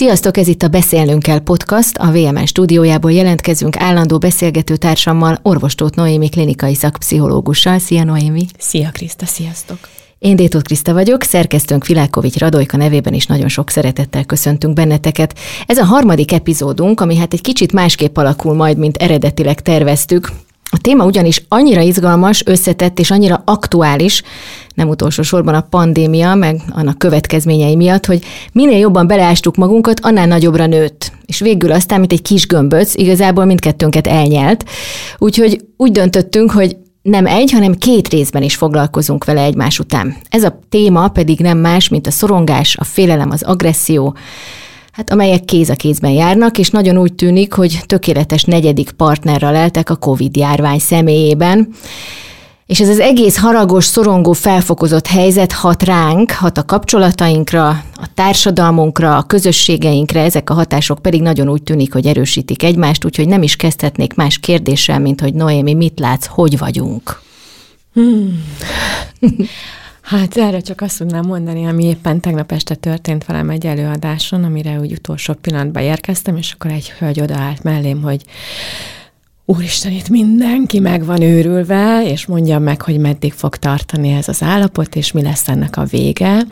[0.00, 1.96] Sziasztok, ez itt a Beszélnünk kell podcast.
[1.96, 7.78] A VMN stúdiójából jelentkezünk állandó beszélgető társammal, orvostót Noémi klinikai szakpszichológussal.
[7.78, 8.46] Szia Noémi!
[8.58, 9.78] Szia Kriszta, sziasztok!
[10.18, 15.38] Én Détót Kriszta vagyok, szerkesztőnk Vilákovics Radojka nevében is nagyon sok szeretettel köszöntünk benneteket.
[15.66, 20.30] Ez a harmadik epizódunk, ami hát egy kicsit másképp alakul majd, mint eredetileg terveztük.
[20.72, 24.22] A téma ugyanis annyira izgalmas, összetett és annyira aktuális,
[24.74, 30.26] nem utolsó sorban a pandémia, meg annak következményei miatt, hogy minél jobban beleástuk magunkat, annál
[30.26, 31.12] nagyobbra nőtt.
[31.26, 34.64] És végül aztán, mint egy kis gömböc, igazából mindkettőnket elnyelt.
[35.18, 40.16] Úgyhogy úgy döntöttünk, hogy nem egy, hanem két részben is foglalkozunk vele egymás után.
[40.28, 44.16] Ez a téma pedig nem más, mint a szorongás, a félelem, az agresszió,
[44.92, 49.90] hát amelyek kéz a kézben járnak, és nagyon úgy tűnik, hogy tökéletes negyedik partnerrel leltek
[49.90, 51.68] a Covid járvány személyében.
[52.66, 59.16] És ez az egész haragos, szorongó, felfokozott helyzet hat ránk, hat a kapcsolatainkra, a társadalmunkra,
[59.16, 63.56] a közösségeinkre, ezek a hatások pedig nagyon úgy tűnik, hogy erősítik egymást, úgyhogy nem is
[63.56, 67.20] kezdhetnék más kérdéssel, mint hogy Noémi, mit látsz, hogy vagyunk?
[67.92, 68.44] Hmm.
[70.02, 74.78] Hát erre csak azt tudnám mondani, ami éppen tegnap este történt velem egy előadáson, amire
[74.78, 78.24] úgy utolsó pillanatban érkeztem, és akkor egy hölgy odaállt mellém, hogy
[79.44, 84.42] Úristen, itt mindenki meg van őrülve, és mondja meg, hogy meddig fog tartani ez az
[84.42, 86.42] állapot, és mi lesz ennek a vége,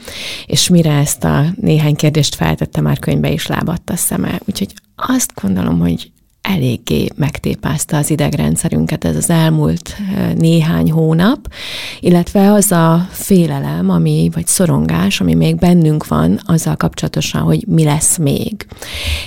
[0.47, 4.41] és mire ezt a néhány kérdést feltette, már könyvbe is lábadt a szeme.
[4.45, 6.11] Úgyhogy azt gondolom, hogy
[6.49, 9.97] eléggé megtépázta az idegrendszerünket ez az elmúlt
[10.37, 11.53] néhány hónap,
[12.01, 17.85] illetve az a félelem, ami, vagy szorongás, ami még bennünk van, azzal kapcsolatosan, hogy mi
[17.85, 18.67] lesz még.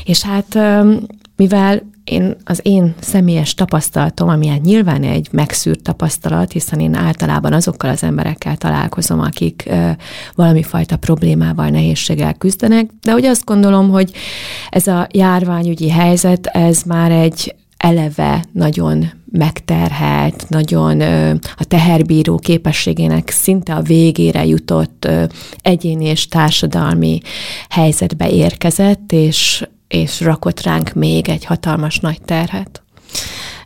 [0.05, 0.57] És hát
[1.35, 7.53] mivel én, az én személyes tapasztalatom, ami hát nyilván egy megszűrt tapasztalat, hiszen én általában
[7.53, 9.89] azokkal az emberekkel találkozom, akik ö,
[10.35, 14.11] valami fajta problémával, nehézséggel küzdenek, de hogy azt gondolom, hogy
[14.69, 21.01] ez a járványügyi helyzet, ez már egy eleve nagyon megterhelt, nagyon
[21.57, 25.07] a teherbíró képességének szinte a végére jutott
[25.61, 27.21] egyéni és társadalmi
[27.69, 32.81] helyzetbe érkezett, és és rakott ránk még egy hatalmas nagy terhet.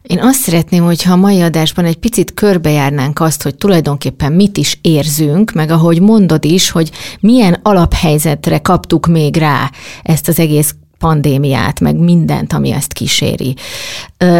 [0.01, 4.79] Én azt szeretném, hogyha a mai adásban egy picit körbejárnánk azt, hogy tulajdonképpen mit is
[4.81, 9.71] érzünk, meg ahogy mondod is, hogy milyen alaphelyzetre kaptuk még rá
[10.03, 13.55] ezt az egész pandémiát, meg mindent, ami ezt kíséri.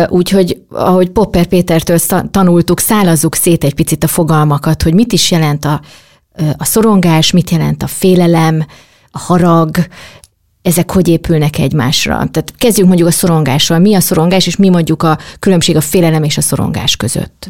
[0.08, 2.00] Úgyhogy, ahogy Popper Pétertől
[2.32, 5.82] tanultuk, szálazzuk szét egy picit a fogalmakat, hogy mit is jelent a,
[6.58, 8.66] a szorongás, mit jelent a félelem,
[9.12, 9.78] a harag,
[10.66, 12.14] ezek hogy épülnek egymásra.
[12.14, 13.80] Tehát kezdjünk mondjuk a szorongással.
[13.80, 17.50] Mi a szorongás, és mi mondjuk a különbség a félelem és a szorongás között?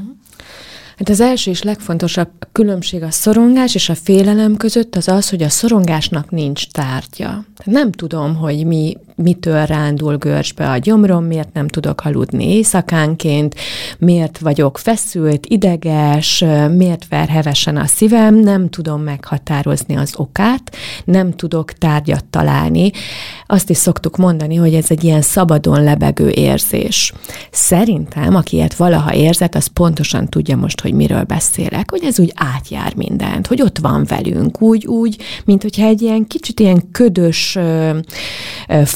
[0.97, 5.43] Hát az első és legfontosabb különbség a szorongás és a félelem között az az, hogy
[5.43, 7.45] a szorongásnak nincs tárgya.
[7.63, 13.55] Nem tudom, hogy mi mitől rándul görcsbe a gyomrom, miért nem tudok aludni éjszakánként,
[13.97, 21.31] miért vagyok feszült, ideges, miért ver hevesen a szívem, nem tudom meghatározni az okát, nem
[21.31, 22.91] tudok tárgyat találni.
[23.47, 27.13] Azt is szoktuk mondani, hogy ez egy ilyen szabadon lebegő érzés.
[27.51, 32.33] Szerintem, aki ilyet valaha érzett, az pontosan tudja most, hogy miről beszélek, hogy ez úgy
[32.35, 37.57] átjár mindent, hogy ott van velünk, úgy, úgy, mint hogyha egy ilyen kicsit ilyen ködös,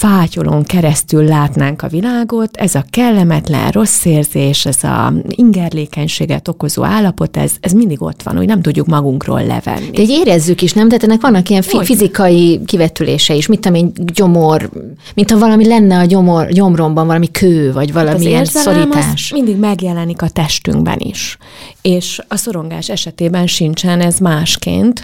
[0.09, 7.37] fátyolon keresztül látnánk a világot, ez a kellemetlen rossz érzés, ez a ingerlékenységet okozó állapot,
[7.37, 9.89] ez, ez mindig ott van, hogy nem tudjuk magunkról levenni.
[9.91, 10.87] De érezzük is, nem?
[10.87, 14.69] Tehát ennek vannak ilyen fi- fizikai kivetülése is, mit tudom én, gyomor,
[15.15, 19.31] mint ha valami lenne a gyomor, gyomromban, valami kő, vagy valami hát szorítás.
[19.31, 21.37] mindig megjelenik a testünkben is.
[21.81, 25.01] És a szorongás esetében sincsen ez másként,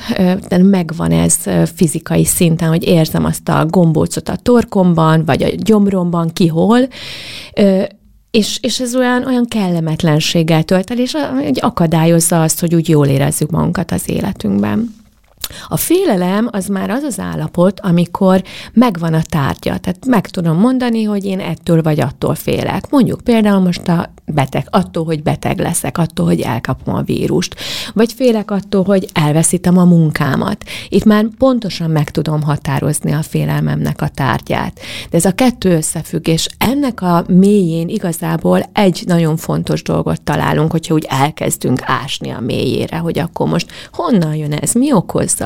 [0.48, 1.36] de megvan ez
[1.76, 4.94] fizikai szinten, hogy érzem azt a gombócot a torkomban,
[5.26, 6.80] vagy a gyomromban, ki hol,
[8.32, 11.16] és, és ez olyan, olyan kellemetlenséggel tölt el, és
[11.60, 15.05] akadályozza azt, hogy úgy jól érezzük magunkat az életünkben.
[15.68, 18.44] A félelem az már az az állapot, amikor
[18.74, 19.78] megvan a tárgya.
[19.78, 22.90] Tehát meg tudom mondani, hogy én ettől vagy attól félek.
[22.90, 27.56] Mondjuk például most a beteg, attól, hogy beteg leszek, attól, hogy elkapom a vírust,
[27.94, 30.64] vagy félek attól, hogy elveszítem a munkámat.
[30.90, 34.80] Itt már pontosan meg tudom határozni a félelmemnek a tárgyát.
[35.10, 40.72] De ez a kettő összefügg, és ennek a mélyén igazából egy nagyon fontos dolgot találunk,
[40.72, 45.45] hogyha úgy elkezdünk ásni a mélyére, hogy akkor most honnan jön ez, mi okozza.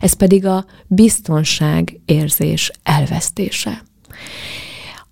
[0.00, 3.82] Ez pedig a biztonság érzés elvesztése.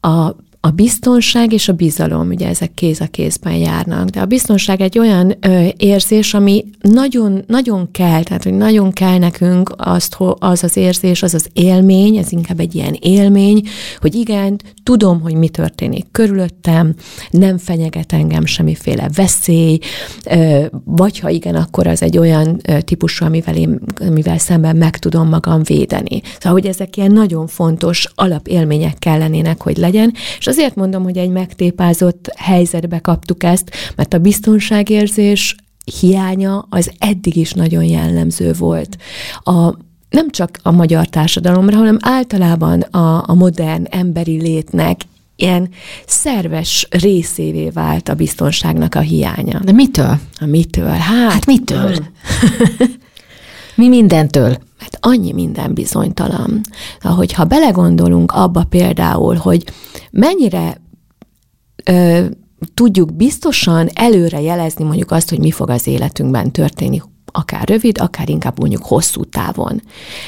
[0.00, 4.80] A a biztonság és a bizalom, ugye ezek kéz a kézben járnak, de a biztonság
[4.80, 10.64] egy olyan ö, érzés, ami nagyon, nagyon kell, tehát hogy nagyon kell nekünk azt, az
[10.64, 13.62] az érzés, az az élmény, ez inkább egy ilyen élmény,
[14.00, 16.94] hogy igen, tudom, hogy mi történik körülöttem,
[17.30, 19.78] nem fenyeget engem semmiféle veszély,
[20.30, 24.98] ö, vagy ha igen, akkor az egy olyan ö, típusú, amivel, én, amivel szemben meg
[24.98, 26.20] tudom magam védeni.
[26.38, 31.30] Szóval, hogy ezek ilyen nagyon fontos alapélmények kellenének, hogy legyen, és azért mondom, hogy egy
[31.30, 35.56] megtépázott helyzetbe kaptuk ezt, mert a biztonságérzés
[36.00, 38.96] hiánya az eddig is nagyon jellemző volt.
[39.42, 39.74] A,
[40.10, 45.00] nem csak a magyar társadalomra, hanem általában a, a modern emberi létnek
[45.36, 45.68] ilyen
[46.06, 49.60] szerves részévé vált a biztonságnak a hiánya.
[49.64, 50.18] De mitől?
[50.40, 50.88] A mitől?
[50.88, 51.96] Hát, hát mitől?
[53.78, 54.48] Mi mindentől?
[54.78, 56.60] Mert annyi minden bizonytalan.
[57.00, 59.64] Ahogy ha belegondolunk abba például, hogy
[60.10, 60.80] mennyire
[61.84, 62.24] ö,
[62.74, 67.02] tudjuk biztosan előre jelezni mondjuk azt, hogy mi fog az életünkben történni,
[67.38, 69.82] akár rövid, akár inkább mondjuk hosszú távon.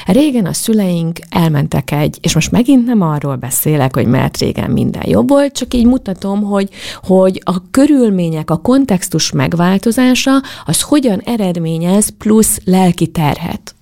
[0.05, 5.09] Régen a szüleink elmentek egy, és most megint nem arról beszélek, hogy mert régen minden
[5.09, 6.69] jobb volt, csak így mutatom, hogy,
[7.03, 10.31] hogy a körülmények, a kontextus megváltozása,
[10.65, 13.75] az hogyan eredményez plusz lelki terhet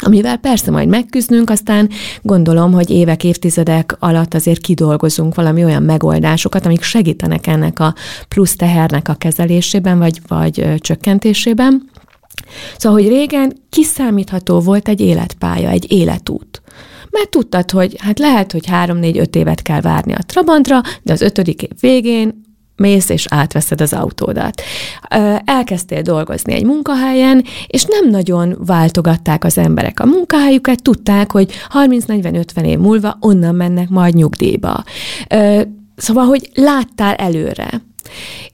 [0.00, 1.90] amivel persze majd megküzdünk, aztán
[2.22, 7.94] gondolom, hogy évek, évtizedek alatt azért kidolgozunk valami olyan megoldásokat, amik segítenek ennek a
[8.28, 11.90] plusz tehernek a kezelésében, vagy, vagy csökkentésében.
[12.76, 16.62] Szóval, hogy régen kiszámítható volt egy életpálya, egy életút.
[17.10, 21.62] Mert tudtad, hogy hát lehet, hogy három-négy-öt évet kell várni a Trabantra, de az ötödik
[21.62, 22.42] év végén
[22.76, 24.62] mész és átveszed az autódat.
[25.44, 32.64] Elkezdtél dolgozni egy munkahelyen, és nem nagyon váltogatták az emberek a munkahelyüket, tudták, hogy 30-40-50
[32.64, 34.84] év múlva onnan mennek majd nyugdíjba.
[35.96, 37.82] Szóval, hogy láttál előre.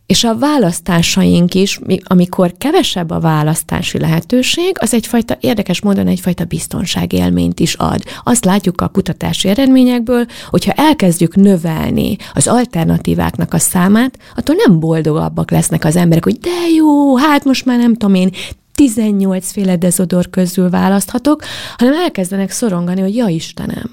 [0.07, 7.61] És a választásaink is, amikor kevesebb a választási lehetőség, az egyfajta érdekes módon egyfajta biztonságélményt
[7.61, 8.03] is ad.
[8.25, 15.51] Azt látjuk a kutatási eredményekből, hogyha elkezdjük növelni az alternatíváknak a számát, attól nem boldogabbak
[15.51, 18.31] lesznek az emberek, hogy de jó, hát most már nem tudom én,
[18.75, 21.43] 18 féle dezodor közül választhatok,
[21.77, 23.91] hanem elkezdenek szorongani, hogy ja Istenem,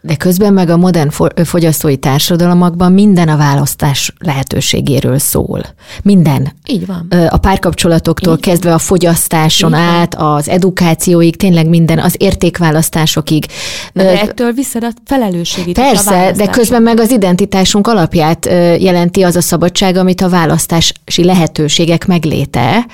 [0.00, 1.10] de közben meg a modern
[1.44, 5.62] fogyasztói társadalmakban minden a választás lehetőségéről szól.
[6.02, 6.52] Minden.
[6.66, 7.08] Így van.
[7.28, 13.46] A párkapcsolatoktól Így kezdve a fogyasztáson Így át, az edukációig, tényleg minden, az értékválasztásokig.
[13.92, 15.74] de ettől visszad a felelősségét.
[15.74, 18.46] Persze, a de közben meg az identitásunk alapját
[18.80, 22.86] jelenti az a szabadság, amit a választási lehetőségek megléte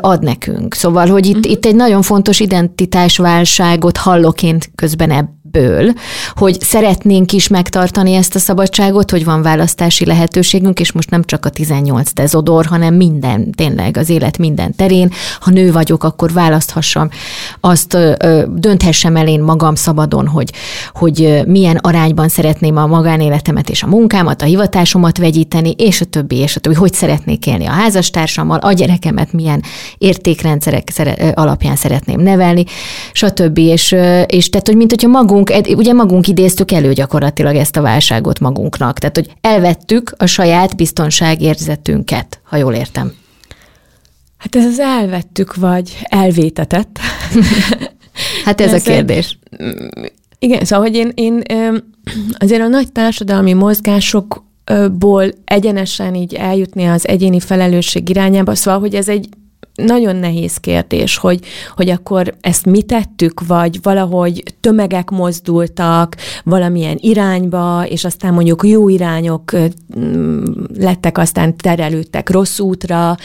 [0.00, 0.74] ad nekünk.
[0.74, 1.52] Szóval, hogy itt, uh-huh.
[1.52, 5.92] itt egy nagyon fontos identitásválságot halloként közben ebb, ebből,
[6.34, 11.44] hogy szeretnénk is megtartani ezt a szabadságot, hogy van választási lehetőségünk, és most nem csak
[11.44, 15.10] a 18 dezodor, hanem minden, tényleg az élet minden terén.
[15.40, 17.08] Ha nő vagyok, akkor választhassam,
[17.60, 17.96] azt
[18.48, 20.52] dönthessem el én magam szabadon, hogy,
[20.92, 26.36] hogy milyen arányban szeretném a magánéletemet és a munkámat, a hivatásomat vegyíteni, és a többi,
[26.36, 29.62] és a többi, hogy szeretnék élni a házastársammal, a gyerekemet milyen
[29.98, 30.92] értékrendszerek
[31.34, 32.64] alapján szeretném nevelni,
[33.12, 33.58] stb.
[33.58, 33.94] És,
[34.26, 38.40] és tehát, hogy mint hogyha magunk magunk, ugye magunk idéztük elő gyakorlatilag ezt a válságot
[38.40, 38.98] magunknak.
[38.98, 43.12] Tehát, hogy elvettük a saját biztonságérzetünket, ha jól értem.
[44.36, 46.98] Hát ez az elvettük, vagy elvétetett.
[48.44, 49.38] hát ez, ez a kérdés.
[49.50, 51.42] Egy, igen, szóval, hogy én, én
[52.38, 59.08] azért a nagy társadalmi mozgásokból egyenesen így eljutni az egyéni felelősség irányába, szóval, hogy ez
[59.08, 59.28] egy
[59.76, 61.40] nagyon nehéz kérdés, hogy,
[61.76, 68.88] hogy akkor ezt mi tettük, vagy valahogy tömegek mozdultak valamilyen irányba, és aztán mondjuk jó
[68.88, 69.52] irányok
[70.78, 73.16] lettek, aztán terelődtek rossz útra,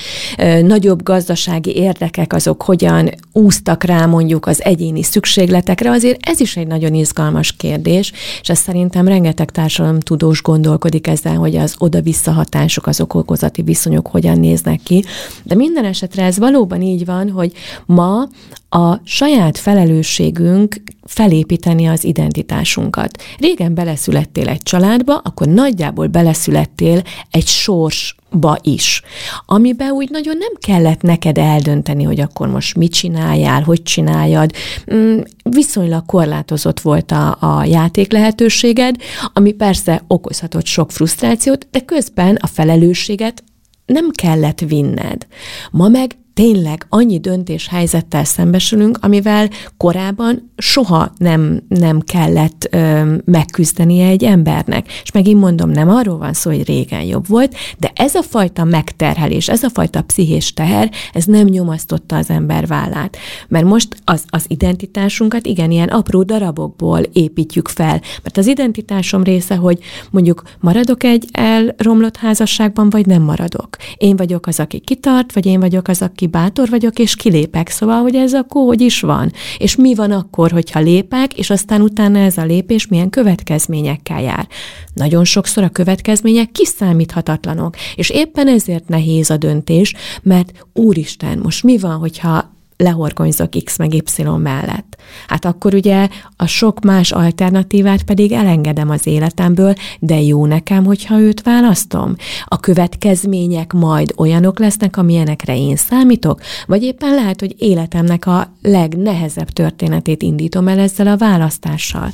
[0.61, 6.67] nagyobb gazdasági érdekek azok hogyan úztak rá mondjuk az egyéni szükségletekre, azért ez is egy
[6.67, 9.51] nagyon izgalmas kérdés, és ezt szerintem rengeteg
[9.99, 15.03] tudós gondolkodik ezzel, hogy az oda-vissza hatások, az okozati viszonyok hogyan néznek ki,
[15.43, 17.51] de minden esetre ez valóban így van, hogy
[17.85, 18.27] ma
[18.69, 23.23] a saját felelősségünk felépíteni az identitásunkat.
[23.37, 29.01] Régen beleszülettél egy családba, akkor nagyjából beleszülettél egy sorsba is,
[29.45, 34.51] amiben úgy nagyon nem kellett neked eldönteni, hogy akkor most mit csináljál, hogy csináljad.
[34.93, 38.95] Mm, viszonylag korlátozott volt a, a játék lehetőséged,
[39.33, 43.43] ami persze okozhatott sok frusztrációt, de közben a felelősséget
[43.85, 45.27] nem kellett vinned.
[45.71, 54.23] Ma meg tényleg annyi döntéshelyzettel szembesülünk, amivel korábban soha nem, nem kellett ö, megküzdenie egy
[54.23, 54.87] embernek.
[55.03, 58.63] És megint mondom, nem arról van szó, hogy régen jobb volt, de ez a fajta
[58.63, 63.17] megterhelés, ez a fajta pszichés teher, ez nem nyomasztotta az ember vállát.
[63.47, 68.01] Mert most az, az identitásunkat igen, ilyen apró darabokból építjük fel.
[68.23, 69.79] Mert az identitásom része, hogy
[70.11, 73.77] mondjuk maradok egy elromlott házasságban, vagy nem maradok.
[73.97, 77.69] Én vagyok az, aki kitart, vagy én vagyok az, aki bátor vagyok, és kilépek.
[77.69, 79.31] Szóval, hogy ez akkor hogy is van.
[79.57, 84.47] És mi van akkor, hogyha lépek, és aztán utána ez a lépés milyen következményekkel jár.
[84.93, 91.77] Nagyon sokszor a következmények kiszámíthatatlanok, és éppen ezért nehéz a döntés, mert úristen, most mi
[91.77, 94.97] van, hogyha lehorgonyzok X meg Y mellett.
[95.27, 101.19] Hát akkor ugye a sok más alternatívát pedig elengedem az életemből, de jó nekem, hogyha
[101.19, 102.15] őt választom.
[102.45, 109.49] A következmények majd olyanok lesznek, amilyenekre én számítok, vagy éppen lehet, hogy életemnek a legnehezebb
[109.49, 112.11] történetét indítom el ezzel a választással.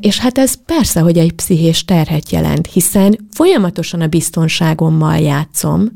[0.00, 5.88] És hát ez persze, hogy egy pszichés terhet jelent, hiszen folyamatosan a biztonságommal játszom,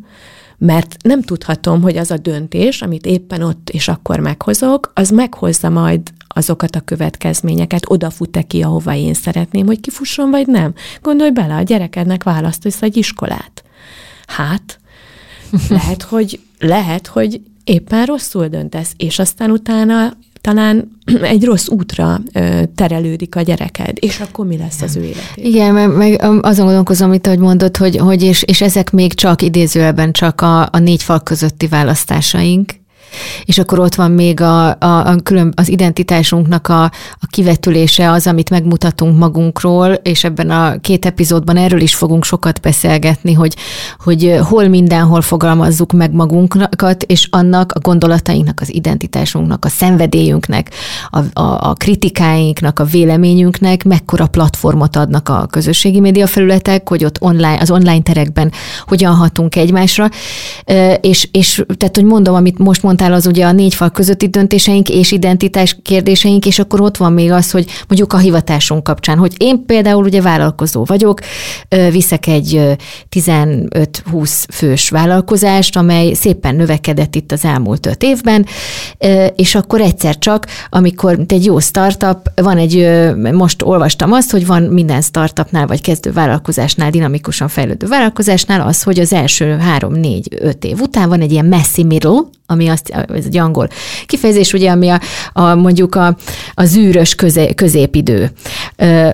[0.58, 5.68] mert nem tudhatom, hogy az a döntés, amit éppen ott és akkor meghozok, az meghozza
[5.68, 10.74] majd azokat a következményeket, odafut-e ki, ahova én szeretném, hogy kifusson, vagy nem.
[11.02, 13.64] Gondolj bele, a gyerekednek választasz egy iskolát.
[14.26, 14.78] Hát,
[15.68, 20.98] lehet, hogy, lehet, hogy éppen rosszul döntesz, és aztán utána talán
[21.34, 22.20] egy rossz útra
[22.74, 25.32] terelődik a gyereked, és akkor mi lesz az ő élet?
[25.34, 29.42] Igen, meg, meg azon gondolkozom, amit ahogy mondod, hogy, hogy és, és ezek még csak
[29.42, 32.72] idézőjelben csak a, a négy fal közötti választásaink,
[33.44, 38.26] és akkor ott van még a, a, a külön, az identitásunknak a, a kivetülése, az,
[38.26, 43.56] amit megmutatunk magunkról, és ebben a két epizódban erről is fogunk sokat beszélgetni, hogy,
[43.98, 50.70] hogy hol mindenhol fogalmazzuk meg magunkat, és annak a gondolatainknak, az identitásunknak, a szenvedélyünknek,
[51.10, 57.20] a, a, a kritikáinknak, a véleményünknek mekkora platformot adnak a közösségi média felületek, hogy ott
[57.20, 58.52] online, az online terekben
[58.86, 60.08] hogyan hatunk egymásra,
[61.00, 64.28] és, és tehát, hogy mondom, amit most mondtál, mondtál, az ugye a négy fal közötti
[64.28, 69.18] döntéseink és identitás kérdéseink, és akkor ott van még az, hogy mondjuk a hivatásunk kapcsán,
[69.18, 71.20] hogy én például ugye vállalkozó vagyok,
[71.90, 72.76] viszek egy
[73.10, 78.46] 15-20 fős vállalkozást, amely szépen növekedett itt az elmúlt öt évben,
[79.36, 82.88] és akkor egyszer csak, amikor egy jó startup, van egy,
[83.32, 88.98] most olvastam azt, hogy van minden startupnál, vagy kezdő vállalkozásnál, dinamikusan fejlődő vállalkozásnál az, hogy
[88.98, 93.24] az első három, négy, öt év után van egy ilyen messy middle, ami azt, ez
[93.24, 93.68] egy angol
[94.06, 95.00] kifejezés, ugye, ami a,
[95.32, 96.16] a mondjuk a,
[96.54, 98.30] a zűrös közé, középidő.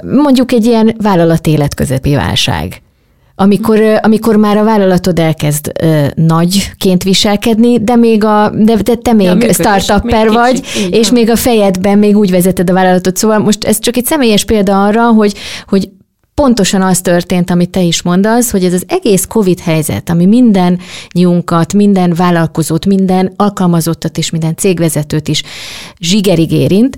[0.02, 2.82] Mondjuk egy ilyen vállalat életközepi válság
[3.40, 9.12] amikor, amikor már a vállalatod elkezd ö, nagyként viselkedni, de még a, de, de te
[9.12, 13.16] még ja, startupper még vagy, kicsi, és még a fejedben még úgy vezeted a vállalatot.
[13.16, 15.34] Szóval most ez csak egy személyes példa arra, hogy,
[15.66, 15.88] hogy
[16.40, 20.78] pontosan az történt, amit te is mondasz, hogy ez az egész COVID helyzet, ami minden
[21.12, 25.42] nyunkat, minden vállalkozót, minden alkalmazottat és minden cégvezetőt is
[25.98, 26.96] zsigerig érint,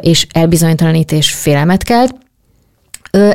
[0.00, 2.14] és elbizonytalanít és félelmet kelt,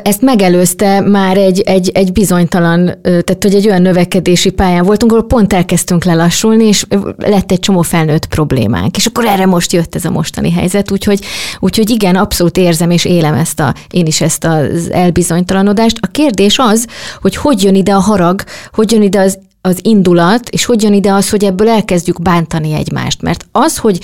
[0.04, 5.28] ezt megelőzte már egy, egy, egy bizonytalan, tehát hogy egy olyan növekedési pályán voltunk, ahol
[5.28, 6.86] pont elkezdtünk lelassulni, és
[7.18, 8.98] lett egy csomó felnőtt problémánk.
[8.98, 11.20] És akkor erre most jött ez a mostani helyzet, úgyhogy,
[11.60, 15.98] úgyhogy igen, abszolút érzem és élem ezt a, én is ezt az elbizonytalanodást.
[16.02, 16.88] A kérdés az,
[17.22, 20.94] hogy hogy jön ide a harag, hogy jön ide az, az indulat, és hogy jön
[20.94, 23.22] ide az, hogy ebből elkezdjük bántani egymást.
[23.22, 24.00] Mert az, hogy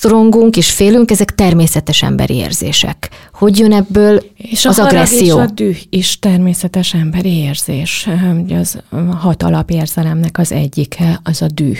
[0.00, 3.08] szorongunk és félünk, ezek természetes emberi érzések.
[3.32, 5.36] Hogy jön ebből és az a agresszió?
[5.36, 8.08] És a düh is természetes emberi érzés.
[8.60, 8.78] Az
[9.10, 11.78] hat alapérzelemnek az egyike, az a düh.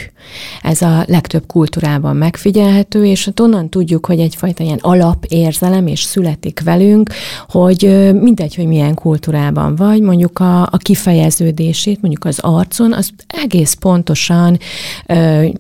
[0.63, 7.11] Ez a legtöbb kultúrában megfigyelhető, és onnan tudjuk, hogy egyfajta ilyen alapérzelem, és születik velünk,
[7.49, 13.75] hogy mindegy, hogy milyen kultúrában vagy, mondjuk a, a kifejeződését, mondjuk az arcon, az egész
[13.75, 14.59] pontosan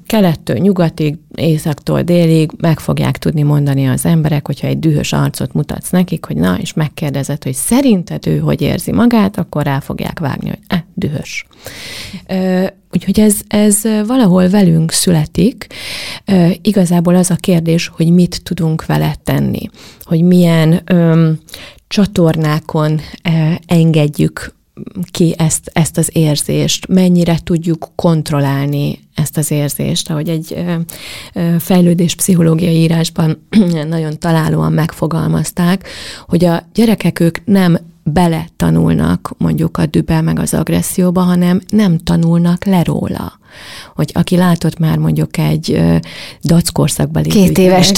[0.07, 5.90] kelettől nyugatig, északtól délig meg fogják tudni mondani az emberek, hogyha egy dühös arcot mutatsz
[5.90, 10.49] nekik, hogy na, és megkérdezed, hogy szerinted ő hogy érzi magát, akkor rá fogják vágni,
[10.49, 11.47] hogy eh, dühös.
[12.92, 15.66] Úgyhogy ez, ez valahol velünk születik.
[16.62, 19.70] Igazából az a kérdés, hogy mit tudunk vele tenni,
[20.02, 20.82] hogy milyen
[21.88, 23.00] csatornákon
[23.66, 24.54] engedjük
[25.10, 30.64] ki ezt, ezt az érzést, mennyire tudjuk kontrollálni ezt az érzést, ahogy egy
[31.58, 33.46] fejlődés pszichológiai írásban
[33.88, 35.88] nagyon találóan megfogalmazták,
[36.26, 41.99] hogy a gyerekek ők nem bele tanulnak mondjuk a dübe meg az agresszióba, hanem nem
[41.99, 43.38] tanulnak le róla
[43.94, 45.80] Hogy aki látott már mondjuk egy
[46.44, 47.28] dackorszakbeli...
[47.28, 47.90] Két éves.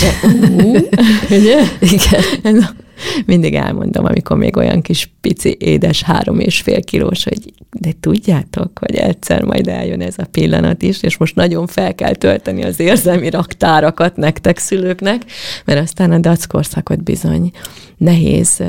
[1.37, 1.63] Ugye?
[2.43, 2.69] Igen.
[3.27, 8.79] Mindig elmondom, amikor még olyan kis pici, édes három és fél kilós, hogy de tudjátok,
[8.79, 12.81] hogy egyszer majd eljön ez a pillanat is, és most nagyon fel kell tölteni az
[12.81, 15.23] érzelmi raktárakat nektek szülőknek,
[15.65, 17.51] mert aztán a dackorszakot bizony
[17.97, 18.63] nehéz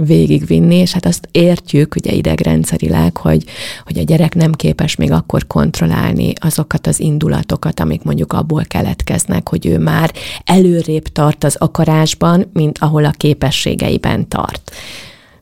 [0.00, 3.44] végigvinni, és hát azt értjük ugye idegrendszerileg, hogy,
[3.84, 9.48] hogy a gyerek nem képes még akkor kontrollálni azokat az indulatokat, amik mondjuk abból keletkeznek,
[9.48, 10.12] hogy ő már
[10.44, 14.72] előrébb tart az akarásban, mint ahol a képességeiben tart.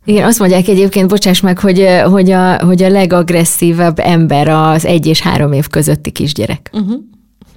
[0.05, 5.07] Igen, azt mondják egyébként, bocsáss meg, hogy, hogy, a, hogy a legagresszívebb ember az egy
[5.07, 6.71] és három év közötti kisgyerek.
[6.73, 7.01] Uh-huh.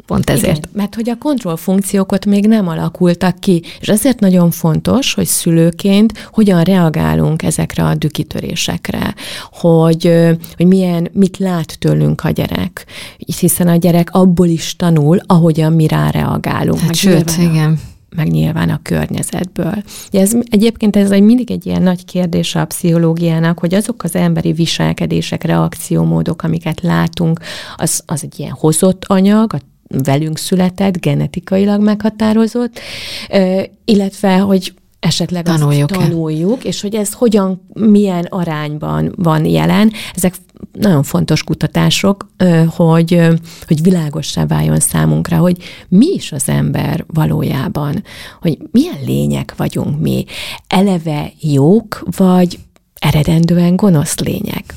[0.07, 0.57] Pont ezért.
[0.57, 6.27] Igen, mert hogy a kontrollfunkciók még nem alakultak ki, és ezért nagyon fontos, hogy szülőként
[6.31, 9.15] hogyan reagálunk ezekre a dükitörésekre,
[9.51, 10.11] hogy,
[10.55, 12.85] hogy milyen, mit lát tőlünk a gyerek,
[13.39, 16.79] hiszen a gyerek abból is tanul, ahogyan mi rá reagálunk.
[16.79, 17.79] Hát sőt, igen
[18.15, 19.83] meg nyilván a környezetből.
[20.11, 24.51] Ez, egyébként ez egy, mindig egy ilyen nagy kérdés a pszichológiának, hogy azok az emberi
[24.51, 27.39] viselkedések, reakciómódok, amiket látunk,
[27.75, 32.79] az, az egy ilyen hozott anyag, a velünk született, genetikailag meghatározott,
[33.85, 39.91] illetve, hogy esetleg tanuljuk, azt tanuljuk, és hogy ez hogyan, milyen arányban van jelen.
[40.15, 40.35] Ezek
[40.71, 42.27] nagyon fontos kutatások,
[42.67, 43.27] hogy,
[43.67, 48.03] hogy világossá váljon számunkra, hogy mi is az ember valójában,
[48.41, 50.25] hogy milyen lények vagyunk mi,
[50.67, 52.59] eleve jók, vagy
[52.99, 54.73] eredendően gonosz lények.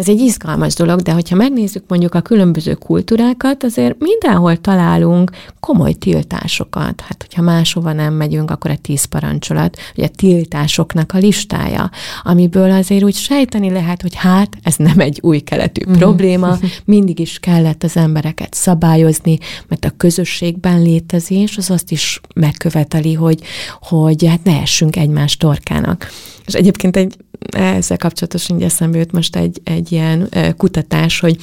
[0.00, 5.30] Ez egy izgalmas dolog, de hogyha megnézzük mondjuk a különböző kultúrákat, azért mindenhol találunk
[5.60, 7.00] komoly tiltásokat.
[7.00, 11.90] Hát, hogyha máshova nem megyünk, akkor a tíz parancsolat, ugye a tiltásoknak a listája,
[12.22, 15.92] amiből azért úgy sejteni lehet, hogy hát ez nem egy új keletű mm.
[15.92, 19.38] probléma, mindig is kellett az embereket szabályozni,
[19.68, 23.40] mert a közösségben létezés az azt is megköveteli, hogy,
[23.80, 26.08] hogy hát ne essünk egymás torkának.
[26.46, 27.16] És egyébként egy
[27.48, 31.36] ezzel kapcsolatosan így eszembe jut most egy, egy ilyen kutatás, hogy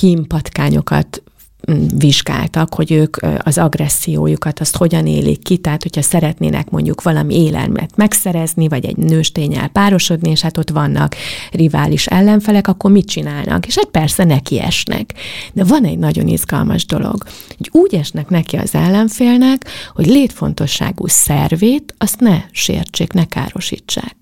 [0.00, 1.31] hímpatkányokat mm,
[1.98, 7.96] vizsgáltak, hogy ők az agressziójukat, azt hogyan élik ki, tehát hogyha szeretnének mondjuk valami élelmet
[7.96, 11.16] megszerezni, vagy egy nőstényel párosodni, és hát ott vannak
[11.50, 13.66] rivális ellenfelek, akkor mit csinálnak?
[13.66, 15.14] És hát persze neki esnek.
[15.52, 17.24] De van egy nagyon izgalmas dolog,
[17.56, 24.16] hogy úgy esnek neki az ellenfélnek, hogy létfontosságú szervét azt ne sértsék, ne károsítsák.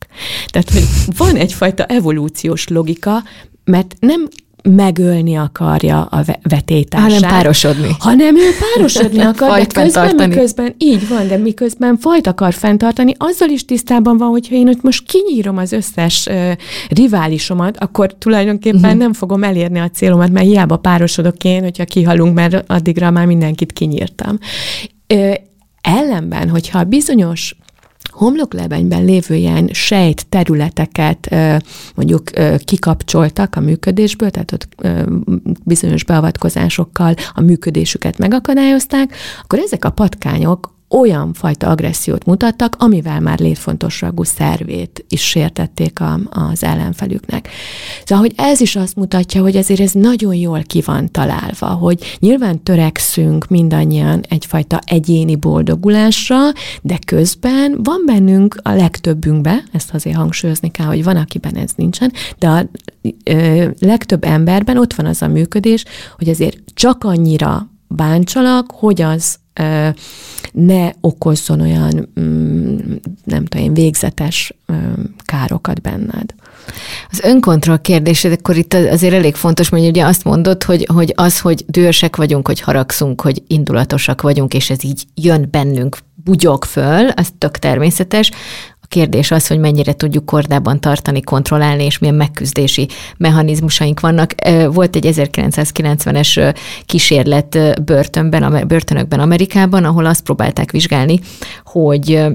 [0.46, 0.85] Tehát, hogy
[1.16, 3.22] van egyfajta evolúciós logika,
[3.64, 4.29] mert nem
[4.62, 7.12] megölni akarja a vetétársát.
[7.12, 7.96] Hanem párosodni.
[7.99, 13.49] Hanem ő párosodni akar, de közben, miközben, így van, de miközben fajt akar fenntartani, azzal
[13.49, 16.53] is tisztában van, hogyha én ott most kinyírom az összes uh,
[16.88, 18.99] riválisomat, akkor tulajdonképpen uh-huh.
[18.99, 23.73] nem fogom elérni a célomat, mert hiába párosodok én, hogyha kihalunk, mert addigra már mindenkit
[23.73, 24.38] kinyírtam.
[25.14, 25.35] Uh,
[25.81, 27.57] ellenben, hogyha bizonyos
[28.11, 31.35] homloklebenyben lévő ilyen sejt területeket
[31.94, 32.31] mondjuk
[32.64, 34.68] kikapcsoltak a működésből, tehát ott
[35.64, 43.38] bizonyos beavatkozásokkal a működésüket megakadályozták, akkor ezek a patkányok olyan fajta agressziót mutattak, amivel már
[43.38, 47.48] létfontosságú szervét is sértették a, az ellenfelüknek.
[48.05, 52.16] Szóval, hogy ez is azt mutatja, hogy azért ez nagyon jól ki van találva, hogy
[52.18, 56.38] nyilván törekszünk mindannyian egyfajta egyéni boldogulásra,
[56.83, 62.12] de közben van bennünk a legtöbbünkbe, ezt azért hangsúlyozni kell, hogy van, akiben ez nincsen,
[62.38, 62.68] de a
[63.24, 65.85] ö, legtöbb emberben ott van az a működés,
[66.16, 69.38] hogy azért csak annyira bántsalak, hogy az
[70.53, 72.77] ne okozzon olyan, mm,
[73.25, 74.55] nem tudom én, végzetes
[75.25, 76.35] károkat benned.
[77.11, 81.40] Az önkontroll kérdés, akkor itt azért elég fontos, hogy ugye azt mondod, hogy, hogy az,
[81.40, 87.09] hogy dühösek vagyunk, hogy haragszunk, hogy indulatosak vagyunk, és ez így jön bennünk, bugyog föl,
[87.09, 88.31] az tök természetes,
[88.90, 94.35] kérdés az, hogy mennyire tudjuk kordában tartani, kontrollálni, és milyen megküzdési mechanizmusaink vannak.
[94.72, 96.55] Volt egy 1990-es
[96.87, 101.20] kísérlet börtönben, börtönökben Amerikában, ahol azt próbálták vizsgálni,
[101.64, 102.26] hogy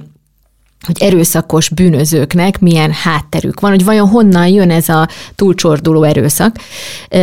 [0.86, 6.56] hogy erőszakos bűnözőknek milyen hátterük van, hogy vajon honnan jön ez a túlcsorduló erőszak,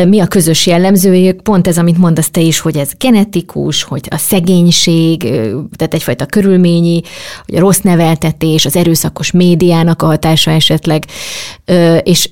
[0.06, 4.16] mi a közös jellemzőjük, pont ez, amit mondasz te is, hogy ez genetikus, hogy a
[4.16, 5.20] szegénység,
[5.76, 7.00] tehát egyfajta körülményi,
[7.46, 11.04] hogy a rossz neveltetés, az erőszakos médiának a hatása esetleg,
[12.02, 12.28] és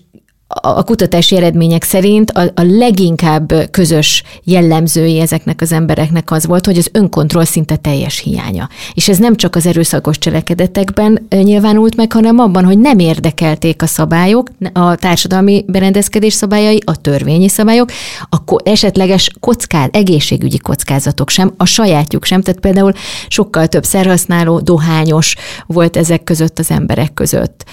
[0.52, 6.78] a kutatási eredmények szerint a, a leginkább közös jellemzői ezeknek az embereknek az volt, hogy
[6.78, 8.68] az önkontroll szinte teljes hiánya.
[8.94, 13.86] És ez nem csak az erőszakos cselekedetekben nyilvánult meg, hanem abban, hogy nem érdekelték a
[13.86, 17.90] szabályok, a társadalmi berendezkedés szabályai, a törvényi szabályok,
[18.30, 22.42] a esetleges kockáz, egészségügyi kockázatok sem, a sajátjuk sem.
[22.42, 22.92] Tehát például
[23.28, 25.36] sokkal több szerhasználó, dohányos
[25.66, 27.64] volt ezek között az emberek között.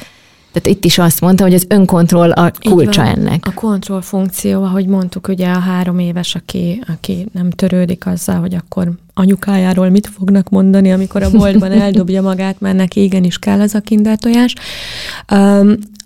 [0.57, 3.45] Tehát itt is azt mondta, hogy az önkontroll a kulcsa van, ennek.
[3.45, 8.53] A kontroll funkció, ahogy mondtuk, ugye a három éves, aki, aki nem törődik azzal, hogy
[8.53, 13.75] akkor anyukájáról mit fognak mondani, amikor a boltban eldobja magát, mert neki igenis kell az
[13.75, 14.53] a kindertojás.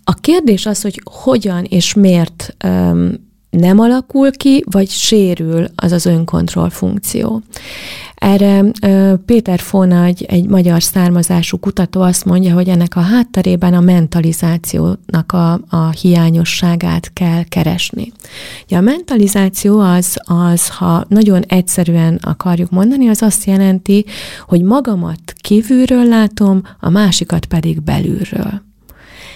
[0.03, 2.55] A kérdés az, hogy hogyan és miért
[3.49, 7.41] nem alakul ki, vagy sérül az az önkontroll funkció.
[8.21, 8.63] Erre
[9.25, 15.31] Péter Fona, egy, egy magyar származású kutató azt mondja, hogy ennek a hátterében a mentalizációnak
[15.31, 18.11] a, a hiányosságát kell keresni.
[18.65, 24.05] Ugye a mentalizáció az, az, ha nagyon egyszerűen akarjuk mondani, az azt jelenti,
[24.47, 28.61] hogy magamat kívülről látom, a másikat pedig belülről.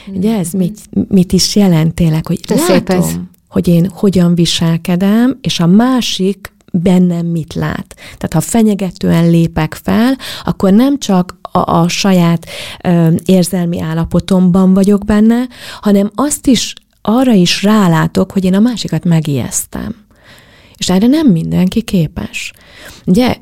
[0.07, 5.59] Ugye ez mit, mit is jelent tényleg, hogy Te látom, hogy én hogyan viselkedem, és
[5.59, 7.95] a másik bennem mit lát.
[7.95, 12.45] Tehát ha fenyegetően lépek fel, akkor nem csak a, a saját
[12.83, 15.47] ö, érzelmi állapotomban vagyok benne,
[15.81, 19.95] hanem azt is, arra is rálátok, hogy én a másikat megijesztem.
[20.77, 22.53] És erre nem mindenki képes.
[23.05, 23.35] Ugye,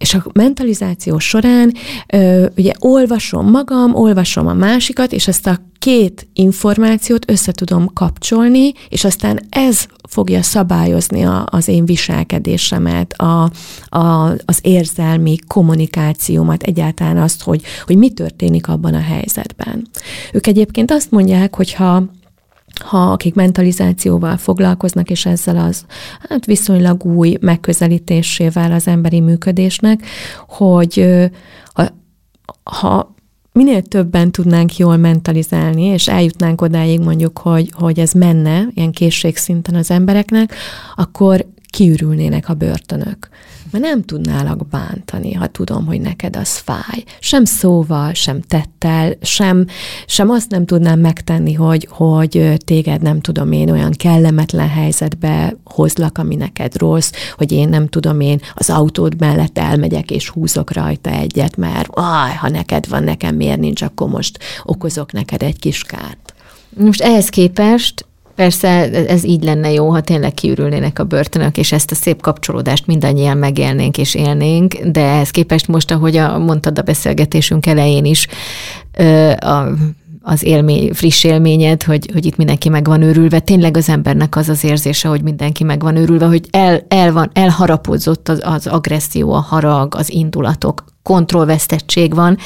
[0.00, 1.72] és a mentalizáció során
[2.06, 8.72] ö, ugye olvasom magam, olvasom a másikat, és ezt a két információt össze tudom kapcsolni,
[8.88, 13.50] és aztán ez fogja szabályozni a, az én viselkedésemet, a,
[13.88, 19.88] a, az érzelmi kommunikációmat, egyáltalán azt, hogy, hogy mi történik abban a helyzetben.
[20.32, 22.04] Ők egyébként azt mondják, hogy ha
[22.78, 25.84] ha akik mentalizációval foglalkoznak, és ezzel az
[26.28, 30.06] hát viszonylag új megközelítésével az emberi működésnek,
[30.48, 31.06] hogy
[31.74, 31.88] ha,
[32.62, 33.14] ha
[33.52, 39.74] minél többen tudnánk jól mentalizálni, és eljutnánk odáig mondjuk, hogy, hogy ez menne ilyen készségszinten
[39.74, 40.54] az embereknek,
[40.94, 43.28] akkor kiürülnének a börtönök
[43.70, 47.04] mert nem tudnálak bántani, ha tudom, hogy neked az fáj.
[47.20, 49.66] Sem szóval, sem tettel, sem,
[50.06, 56.18] sem azt nem tudnám megtenni, hogy, hogy téged nem tudom én olyan kellemetlen helyzetbe hozlak,
[56.18, 61.10] ami neked rossz, hogy én nem tudom én az autód mellett elmegyek és húzok rajta
[61.10, 65.82] egyet, mert aj, ha neked van, nekem miért nincs, akkor most okozok neked egy kis
[65.82, 66.34] kárt.
[66.76, 68.04] Most ehhez képest
[68.40, 72.86] Persze ez így lenne jó, ha tényleg kiürülnének a börtönök, és ezt a szép kapcsolódást
[72.86, 78.26] mindannyian megélnénk és élnénk, de ehhez képest most, ahogy a, mondtad a beszélgetésünk elején is,
[79.40, 79.64] a,
[80.22, 83.38] az élmény, friss élményed, hogy, hogy itt mindenki meg van őrülve.
[83.38, 87.30] Tényleg az embernek az az érzése, hogy mindenki meg van őrülve, hogy el, el van,
[87.32, 92.36] elharapódzott az, az agresszió, a harag, az indulatok, kontrollvesztettség van,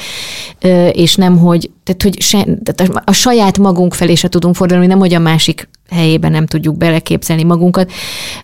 [0.91, 4.99] és nem, hogy, tehát, hogy se, tehát a saját magunk felé se tudunk fordulni, nem,
[4.99, 7.91] hogy a másik helyében nem tudjuk beleképzelni magunkat.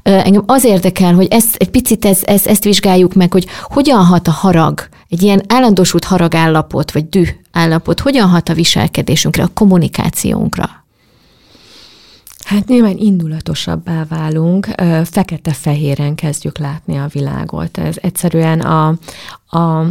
[0.01, 4.27] Engem az érdekel, hogy ezt egy picit ez, ez, ezt vizsgáljuk meg, hogy hogyan hat
[4.27, 10.69] a harag, egy ilyen állandósult haragállapot, vagy düh állapot, hogyan hat a viselkedésünkre, a kommunikációnkra.
[12.45, 14.67] Hát nyilván indulatosabbá válunk,
[15.03, 17.77] fekete-fehéren kezdjük látni a világot.
[17.77, 18.95] Ez egyszerűen a,
[19.51, 19.85] a,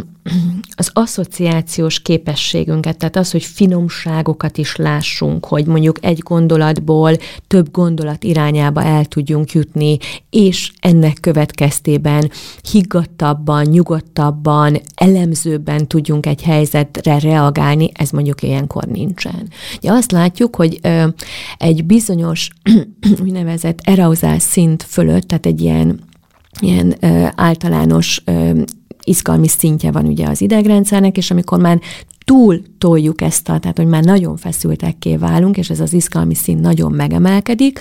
[0.75, 8.25] az asszociációs képességünket, tehát az, hogy finomságokat is lássunk, hogy mondjuk egy gondolatból több gondolat
[8.25, 9.99] irányába el tudjunk jutni,
[10.31, 12.31] és ennek következtében
[12.71, 19.49] higgadtabban, nyugodtabban, elemzőbben tudjunk egy helyzetre reagálni, ez mondjuk ilyenkor nincsen.
[19.81, 21.07] Ja, azt látjuk, hogy ö,
[21.59, 22.51] egy bizonyos
[23.23, 26.09] úgynevezett erauzál szint fölött, tehát egy ilyen
[26.61, 28.63] ilyen ö, általános ö,
[29.03, 31.81] izgalmi szintje van ugye az idegrendszernek, és amikor már
[32.25, 36.61] túl toljuk ezt a, tehát hogy már nagyon feszültekké válunk, és ez az izgalmi szint
[36.61, 37.81] nagyon megemelkedik,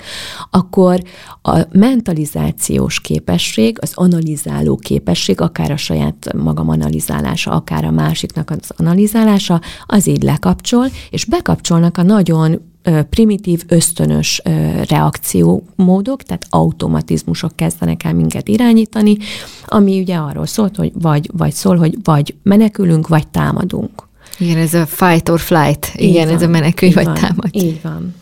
[0.50, 1.02] akkor
[1.42, 8.70] a mentalizációs képesség, az analizáló képesség, akár a saját magam analizálása, akár a másiknak az
[8.76, 12.69] analizálása, az így lekapcsol, és bekapcsolnak a nagyon
[13.10, 14.42] primitív, ösztönös
[14.88, 19.16] reakciómódok, tehát automatizmusok kezdenek el minket irányítani,
[19.64, 24.08] ami ugye arról szólt, hogy vagy, vagy szól, hogy vagy menekülünk, vagy támadunk.
[24.38, 25.92] Igen, ez a fight or flight.
[25.94, 27.48] Igen, ez a menekülj vagy van, támad.
[27.50, 28.14] Így van.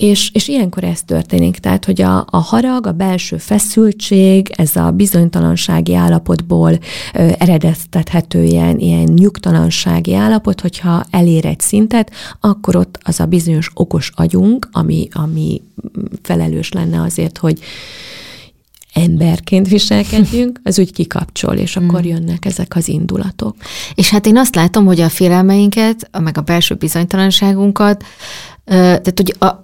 [0.00, 4.90] És, és ilyenkor ez történik, tehát, hogy a, a harag, a belső feszültség, ez a
[4.90, 6.78] bizonytalansági állapotból
[7.14, 13.70] ö, eredeztethető ilyen, ilyen nyugtalansági állapot, hogyha elér egy szintet, akkor ott az a bizonyos
[13.74, 15.62] okos agyunk, ami, ami
[16.22, 17.58] felelős lenne azért, hogy
[18.94, 22.08] emberként viselkedjünk, az úgy kikapcsol, és akkor hmm.
[22.08, 23.56] jönnek ezek az indulatok.
[23.94, 28.04] És hát én azt látom, hogy a félelmeinket, meg a belső bizonytalanságunkat,
[28.64, 29.60] tehát hogy a,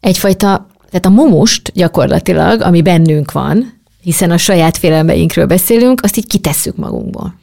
[0.00, 6.26] egyfajta, tehát a momust gyakorlatilag, ami bennünk van, hiszen a saját félelmeinkről beszélünk, azt így
[6.26, 7.34] kitesszük magunkból.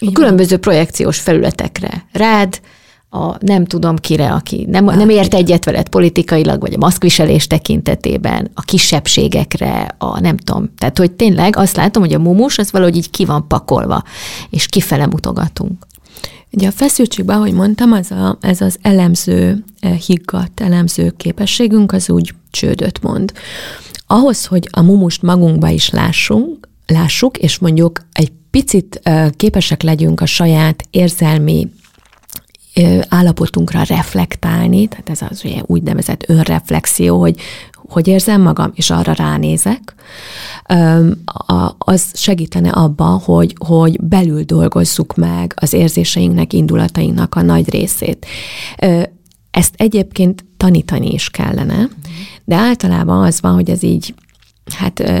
[0.00, 2.06] A különböző projekciós felületekre.
[2.12, 2.60] Rád,
[3.14, 8.50] a nem tudom kire, aki nem, nem ért egyet veled politikailag, vagy a maszkviselés tekintetében,
[8.54, 10.70] a kisebbségekre, a nem tudom.
[10.78, 14.02] Tehát, hogy tényleg azt látom, hogy a mumus az valahogy így ki van pakolva,
[14.50, 15.86] és kifele mutogatunk.
[16.52, 22.10] Ugye a feszültségben, ahogy mondtam, az a, ez az elemző, eh, higgadt elemző képességünk, az
[22.10, 23.32] úgy csődöt mond.
[24.06, 30.20] Ahhoz, hogy a mumust magunkba is lássunk, lássuk, és mondjuk egy picit eh, képesek legyünk
[30.20, 31.68] a saját érzelmi
[33.08, 37.36] állapotunkra reflektálni, tehát ez az úgynevezett önreflexió, hogy
[37.88, 39.94] hogy érzem magam, és arra ránézek,
[41.78, 48.26] az segítene abban, hogy, hogy belül dolgozzuk meg az érzéseinknek, indulatainknak a nagy részét.
[49.50, 51.88] Ezt egyébként tanítani is kellene,
[52.44, 54.14] de általában az van, hogy ez így,
[54.76, 55.12] hát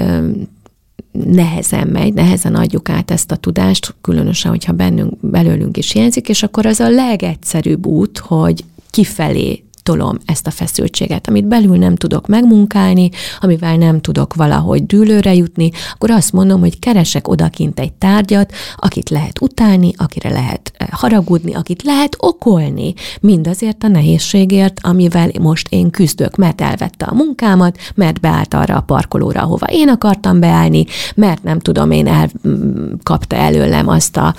[1.12, 6.42] nehezen megy, nehezen adjuk át ezt a tudást, különösen, hogyha bennünk, belőlünk is hiányzik, és
[6.42, 12.26] akkor az a legegyszerűbb út, hogy kifelé tolom ezt a feszültséget, amit belül nem tudok
[12.26, 18.52] megmunkálni, amivel nem tudok valahogy dűlőre jutni, akkor azt mondom, hogy keresek odakint egy tárgyat,
[18.76, 25.66] akit lehet utálni, akire lehet eh, haragudni, akit lehet okolni, mindazért a nehézségért, amivel most
[25.70, 30.84] én küzdök, mert elvette a munkámat, mert beállt arra a parkolóra, ahova én akartam beállni,
[31.14, 34.34] mert nem tudom, én elkapta előlem azt a,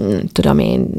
[0.00, 0.90] mm, tudom én,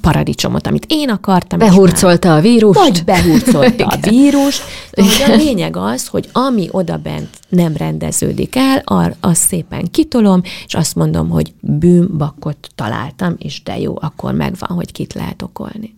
[0.00, 1.58] paradicsomot, amit én akartam.
[1.58, 2.78] Behurcolta a vírust.
[2.78, 4.62] Vagy behurcolta a vírust.
[4.90, 10.40] De a lényeg az, hogy ami oda bent nem rendeződik el, ar, azt szépen kitolom,
[10.66, 15.94] és azt mondom, hogy bűnbakot találtam, és de jó, akkor megvan, hogy kit lehet okolni.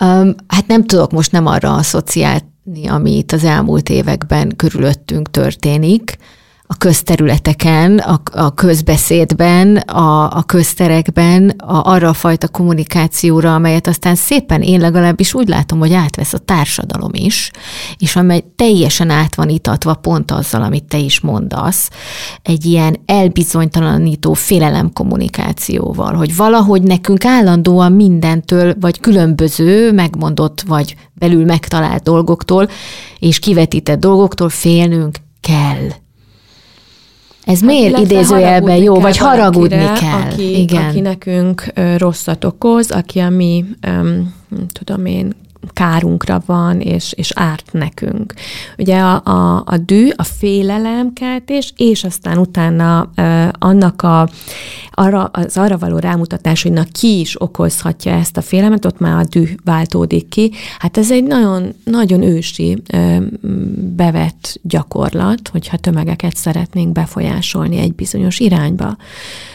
[0.00, 6.18] Um, hát nem tudok most nem arra asszociálni, ami itt az elmúlt években körülöttünk történik,
[6.74, 14.14] a közterületeken, a, a közbeszédben, a, a közterekben, a, arra a fajta kommunikációra, amelyet aztán
[14.14, 17.50] szépen én legalábbis úgy látom, hogy átvesz a társadalom is,
[17.98, 21.90] és amely teljesen át van itatva pont azzal, amit te is mondasz,
[22.42, 31.44] egy ilyen elbizonytalanító félelem kommunikációval, hogy valahogy nekünk állandóan mindentől, vagy különböző, megmondott, vagy belül
[31.44, 32.68] megtalált dolgoktól,
[33.18, 36.02] és kivetített dolgoktól félnünk kell
[37.44, 40.20] ez hát, miért idézőjelben jó, vagy haragudni valakire, kell?
[40.20, 40.84] Aki, Igen.
[40.84, 44.34] aki nekünk rosszat okoz, aki a mi, um,
[44.72, 45.34] tudom én,
[45.72, 48.34] kárunkra van, és, és árt nekünk.
[48.78, 54.28] Ugye a, a, a dű, a félelemkeltés, és aztán utána uh, annak a,
[54.90, 59.18] arra, az arra való rámutatás, hogy na ki is okozhatja ezt a félelmet, ott már
[59.18, 60.52] a dű váltódik ki.
[60.78, 63.22] Hát ez egy nagyon, nagyon ősi uh,
[63.96, 68.96] bevett gyakorlat, hogyha tömegeket szeretnénk befolyásolni egy bizonyos irányba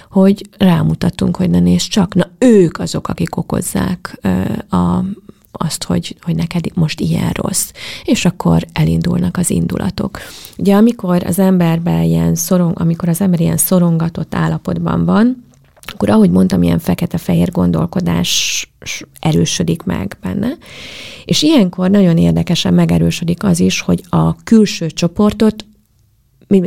[0.09, 4.19] hogy rámutatunk, hogy ne nézd csak, na ők azok, akik okozzák
[4.69, 4.99] a,
[5.59, 7.71] azt, hogy, hogy neked most ilyen rossz.
[8.03, 10.19] És akkor elindulnak az indulatok.
[10.57, 15.47] Ugye amikor az emberben ilyen szorong, amikor az ember ilyen szorongatott állapotban van,
[15.93, 18.63] akkor ahogy mondtam, ilyen fekete-fehér gondolkodás
[19.19, 20.57] erősödik meg benne.
[21.25, 25.65] És ilyenkor nagyon érdekesen megerősödik az is, hogy a külső csoportot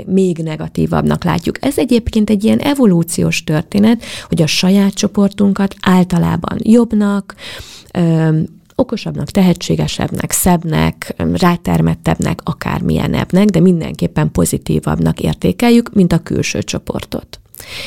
[0.07, 1.65] még negatívabbnak látjuk.
[1.65, 7.35] Ez egyébként egy ilyen evolúciós történet, hogy a saját csoportunkat általában jobbnak,
[8.83, 17.42] okosabbnak, tehetségesebbnek, szebbnek, rátermettebbnek, akármilyenebbnek, de mindenképpen pozitívabbnak értékeljük, mint a külső csoportot.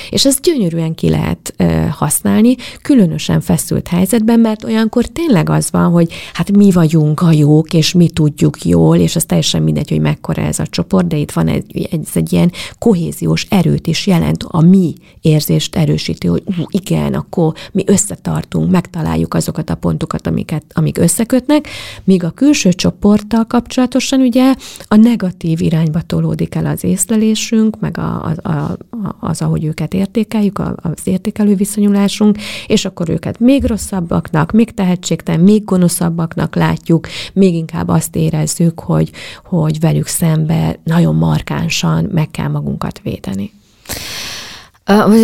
[0.10, 5.92] És ezt gyönyörűen ki lehet ö, használni, különösen feszült helyzetben, mert olyankor tényleg az van,
[5.92, 10.00] hogy hát mi vagyunk a jók, és mi tudjuk jól, és az teljesen mindegy, hogy
[10.00, 14.44] mekkora ez a csoport, de itt van egy, ez egy ilyen kohéziós erőt is jelent,
[14.48, 20.64] a mi érzést erősíti, hogy uh, igen, akkor mi összetartunk, megtaláljuk azokat a pontokat, amiket,
[20.74, 21.68] amik összekötnek,
[22.04, 24.54] míg a külső csoporttal kapcsolatosan ugye
[24.88, 28.78] a negatív irányba tolódik el az észlelésünk, meg a, a, a,
[29.20, 35.64] az, ahogy őket értékeljük, az értékelő viszonyulásunk, és akkor őket még rosszabbaknak, még tehetségtelen, még
[35.64, 39.12] gonoszabbaknak látjuk, még inkább azt érezzük, hogy,
[39.44, 43.52] hogy velük szembe nagyon markánsan meg kell magunkat védeni.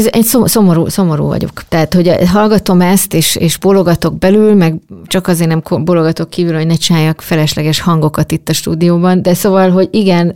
[0.05, 1.63] Egy szomorú, szomorú vagyok.
[1.67, 4.75] Tehát, hogy hallgatom ezt, és, és bologatok belül, meg
[5.05, 9.69] csak azért nem bologatok kívül, hogy ne csináljak felesleges hangokat itt a stúdióban, de szóval,
[9.69, 10.35] hogy igen,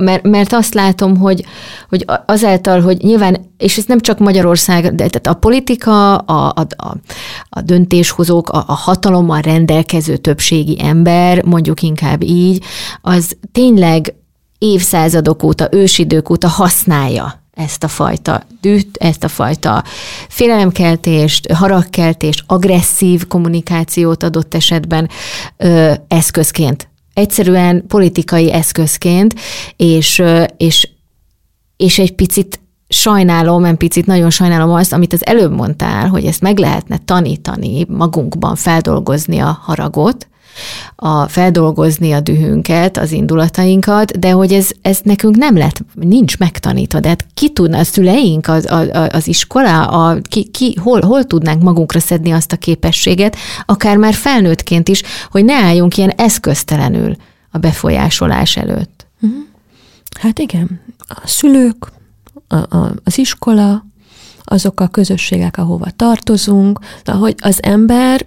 [0.00, 1.44] mert, mert azt látom, hogy,
[1.88, 6.66] hogy azáltal, hogy nyilván, és ez nem csak Magyarország, de tehát a politika, a, a,
[6.76, 6.96] a,
[7.48, 12.64] a döntéshozók, a, a hatalommal rendelkező többségi ember, mondjuk inkább így,
[13.00, 14.14] az tényleg
[14.58, 19.84] évszázadok óta, ősidők óta használja ezt a fajta düht, ezt a fajta
[20.28, 25.08] félelemkeltést, haragkeltést, agresszív kommunikációt adott esetben
[25.56, 26.88] ö, eszközként.
[27.16, 29.34] Egyszerűen politikai eszközként,
[29.76, 30.22] és,
[30.56, 30.88] és,
[31.76, 36.40] és egy picit sajnálom, egy picit nagyon sajnálom azt, amit az előbb mondtál, hogy ezt
[36.40, 40.28] meg lehetne tanítani, magunkban feldolgozni a haragot,
[40.96, 47.00] a feldolgozni a dühünket, az indulatainkat, de hogy ez, ez nekünk nem lett, nincs megtanítva.
[47.00, 51.24] De hát ki tudna, a szüleink, az, a, az iskola, a, ki, ki, hol, hol
[51.24, 57.16] tudnánk magunkra szedni azt a képességet, akár már felnőttként is, hogy ne álljunk ilyen eszköztelenül
[57.50, 59.06] a befolyásolás előtt.
[59.20, 59.32] Mhm.
[60.20, 61.92] Hát igen, a szülők,
[62.48, 63.84] a, a, az iskola,
[64.44, 68.26] azok a közösségek, ahova tartozunk, ahogy az ember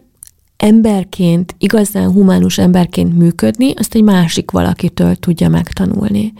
[0.59, 6.33] emberként, igazán humánus emberként működni, azt egy másik valakitől tudja megtanulni.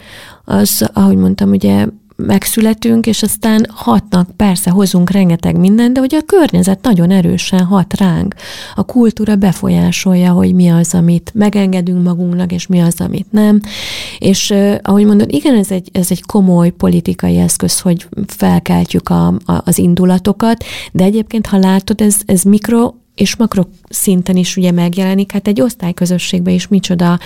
[0.44, 6.24] Az, ahogy mondtam, ugye megszületünk, és aztán hatnak, persze hozunk rengeteg mindent, de hogy a
[6.26, 8.34] környezet nagyon erősen hat ránk.
[8.74, 13.60] A kultúra befolyásolja, hogy mi az, amit megengedünk magunknak, és mi az, amit nem.
[14.18, 19.62] És ahogy mondod, igen, ez egy, ez egy komoly politikai eszköz, hogy felkeltjük a, a,
[19.64, 25.32] az indulatokat, de egyébként, ha látod, ez, ez mikro és makro szinten is ugye megjelenik,
[25.32, 27.18] hát egy osztályközösségben is micsoda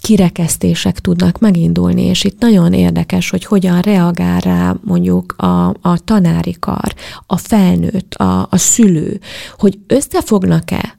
[0.00, 6.56] kirekesztések tudnak megindulni, és itt nagyon érdekes, hogy hogyan reagál rá mondjuk a, a tanári
[6.60, 6.94] kar,
[7.26, 9.20] a felnőtt, a, a szülő,
[9.58, 10.98] hogy összefognak-e,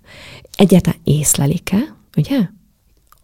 [0.56, 2.39] egyáltalán észlelik-e, ugye?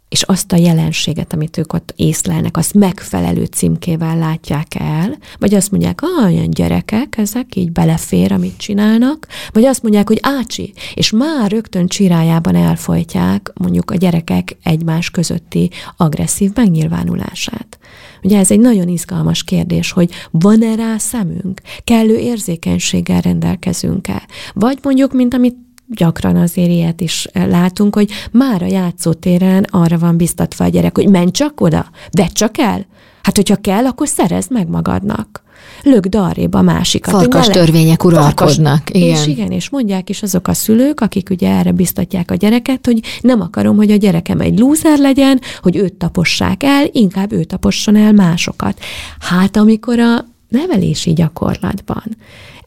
[0.10, 5.72] És azt a jelenséget, amit ők ott észlelnek, azt megfelelő címkével látják el, vagy azt
[5.72, 11.12] mondják, ah, olyan gyerekek, ezek így belefér, amit csinálnak, vagy azt mondják, hogy ácsi, és
[11.12, 17.80] már rögtön csirájában elfolytják mondjuk a gyerekek egymás közötti agresszív megnyilvánulását.
[18.24, 25.14] Ugye ez egy nagyon izgalmas kérdés, hogy van-e rá szemünk, kellő érzékenységgel rendelkezünk-e, vagy mondjuk,
[25.14, 30.66] mint amit gyakran azért ilyet is eh, látunk, hogy már a játszótéren arra van biztatva
[30.66, 32.86] a gyerek, hogy menj csak oda, vedd csak el.
[33.24, 35.44] Hát, hogyha kell, akkor szerezd meg magadnak.
[35.84, 37.14] Lök darrébb a másikat.
[37.14, 38.76] Farkas törvények uralkodnak.
[38.76, 39.02] Farkas.
[39.02, 39.16] Igen.
[39.16, 43.00] És igen, és mondják is azok a szülők, akik ugye erre biztatják a gyereket, hogy
[43.22, 47.96] nem akarom, hogy a gyerekem egy lúzer legyen, hogy őt tapossák el, inkább ő taposson
[47.96, 48.80] el másokat.
[49.20, 52.04] Hát amikor a nevelési gyakorlatban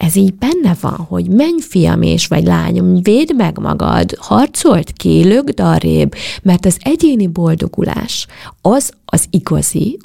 [0.01, 5.25] ez így benne van, hogy menj fiam és vagy lányom, védd meg magad, harcolt ki,
[5.25, 8.27] lögd arrébb, mert az egyéni boldogulás
[8.61, 9.99] az az igazi,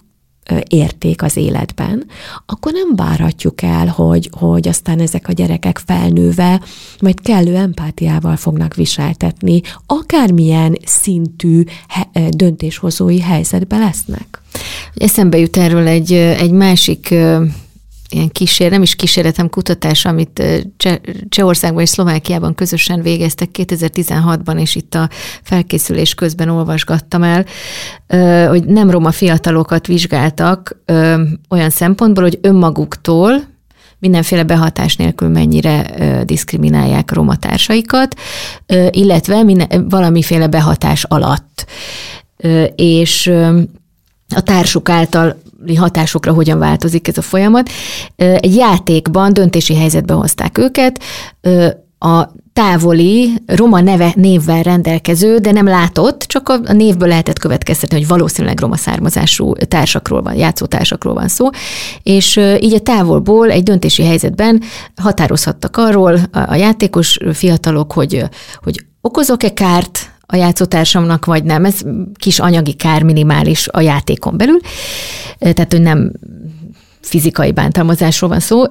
[0.67, 2.05] érték az életben,
[2.45, 6.61] akkor nem várhatjuk el, hogy, hogy aztán ezek a gyerekek felnőve
[7.01, 11.63] majd kellő empátiával fognak viseltetni, akármilyen szintű
[12.29, 14.41] döntéshozói helyzetbe lesznek.
[14.95, 17.13] Eszembe jut erről egy, egy másik
[18.09, 20.43] ilyen kísér, nem is kísérletem kutatás, amit
[20.77, 20.97] Cseh,
[21.29, 25.09] Csehországban és Szlovákiában közösen végeztek 2016-ban, és itt a
[25.43, 27.45] felkészülés közben olvasgattam el,
[28.47, 30.77] hogy nem roma fiatalokat vizsgáltak
[31.49, 33.53] olyan szempontból, hogy önmaguktól,
[33.99, 35.93] mindenféle behatás nélkül mennyire
[36.25, 38.15] diszkriminálják roma társaikat,
[38.89, 41.65] illetve minden, valamiféle behatás alatt.
[42.75, 43.27] És
[44.35, 45.41] a társuk által
[45.73, 47.69] hatásokra hogyan változik ez a folyamat.
[48.15, 50.99] Egy játékban döntési helyzetbe hozták őket,
[51.99, 58.07] a távoli, roma neve, névvel rendelkező, de nem látott, csak a, névből lehetett következtetni, hogy
[58.07, 61.49] valószínűleg roma származású társakról van, játszótársakról van szó,
[62.03, 64.61] és így a távolból egy döntési helyzetben
[64.95, 68.23] határozhattak arról a, játékos fiatalok, hogy,
[68.63, 71.65] hogy okozok-e kárt a játszótársamnak, vagy nem.
[71.65, 71.81] Ez
[72.13, 74.59] kis anyagi kár minimális a játékon belül,
[75.39, 76.11] tehát hogy nem
[77.01, 78.63] fizikai bántalmazásról van szó,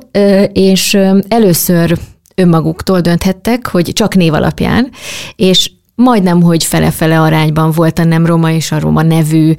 [0.53, 1.99] és először
[2.35, 4.91] önmaguktól dönthettek, hogy csak név alapján,
[5.37, 9.55] és majdnem, hogy fele-fele arányban volt a nem roma és a roma nevű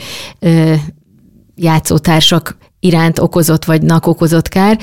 [1.55, 4.79] játszótársak iránt okozott vagy nak okozott kár,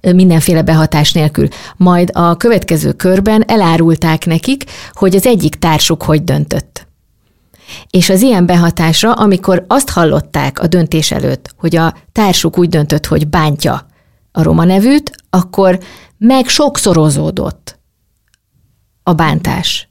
[0.00, 1.48] mindenféle behatás nélkül.
[1.76, 6.86] Majd a következő körben elárulták nekik, hogy az egyik társuk hogy döntött.
[7.90, 13.06] És az ilyen behatásra, amikor azt hallották a döntés előtt, hogy a társuk úgy döntött,
[13.06, 13.86] hogy bántja
[14.32, 15.78] a roma nevűt, akkor
[16.18, 17.78] meg sokszorozódott
[19.02, 19.85] a bántás.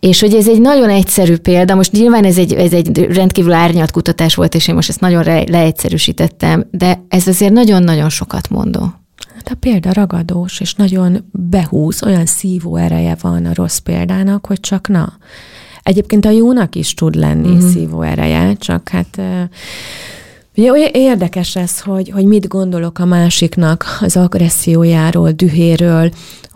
[0.00, 3.90] És hogy ez egy nagyon egyszerű példa, most nyilván ez egy, ez egy rendkívül árnyalt
[3.90, 8.92] kutatás volt, és én most ezt nagyon leegyszerűsítettem, de ez azért nagyon-nagyon sokat mondó.
[9.34, 14.60] Hát a példa ragadós, és nagyon behúz, olyan szívó ereje van a rossz példának, hogy
[14.60, 15.12] csak na.
[15.82, 17.68] Egyébként a jónak is tud lenni mm-hmm.
[17.68, 19.20] szívó ereje, csak hát
[20.56, 26.10] Ugye érdekes ez, hogy, hogy mit gondolok a másiknak az agressziójáról, dühéről,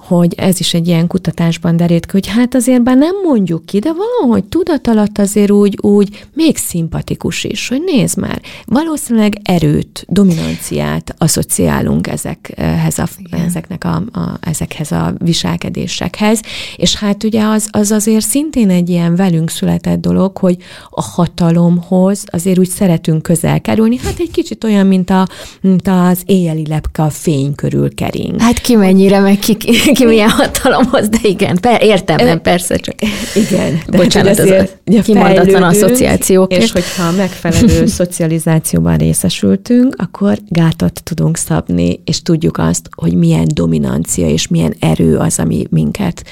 [0.08, 3.78] hogy ez is egy ilyen kutatásban derült ki, hogy hát azért bár nem mondjuk ki,
[3.78, 10.04] de valahogy tudat alatt azért úgy, úgy még szimpatikus is, hogy nézd már, valószínűleg erőt,
[10.08, 16.40] dominanciát asszociálunk ezekhez a, ezeknek a, a, ezekhez a viselkedésekhez,
[16.76, 20.56] és hát ugye az, az azért szintén egy ilyen velünk született dolog, hogy
[20.90, 25.26] a hatalomhoz azért úgy szeretünk közel kerülni, hát egy kicsit olyan, mint, a,
[25.60, 28.40] mint az éjjeli lepke a fény körül kering.
[28.40, 29.56] Hát ki mennyire, meg ki,
[29.92, 32.94] ki milyen hatalomhoz, de igen, per, értem, nem persze, csak
[33.34, 33.82] igen.
[33.86, 36.52] De Bocsánat, az a kimondatlan asszociációk.
[36.52, 44.28] És hogyha megfelelő szocializációban részesültünk, akkor gátat tudunk szabni, és tudjuk azt, hogy milyen dominancia
[44.28, 46.24] és milyen erő az, ami minket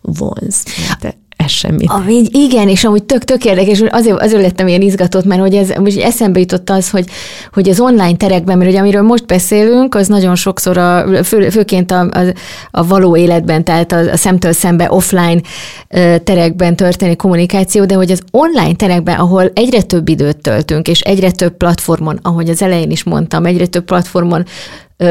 [0.00, 0.62] vonz.
[0.88, 1.90] Hát, ez semmit.
[1.90, 5.68] Ami, igen, és amúgy tök, tök érdekes, azért, azért lettem ilyen izgatott, mert hogy ez
[5.80, 7.06] most eszembe jutott az, hogy,
[7.52, 11.90] hogy az online terekben, mert ugye amiről most beszélünk, az nagyon sokszor, a, fő, főként
[11.90, 12.20] a, a,
[12.70, 15.40] a való életben, tehát a, a szemtől szembe offline
[16.24, 21.30] terekben történik kommunikáció, de hogy az online terekben, ahol egyre több időt töltünk, és egyre
[21.30, 24.44] több platformon, ahogy az elején is mondtam, egyre több platformon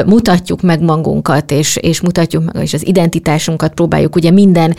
[0.05, 4.75] mutatjuk meg magunkat, és, és mutatjuk meg, és az identitásunkat próbáljuk ugye minden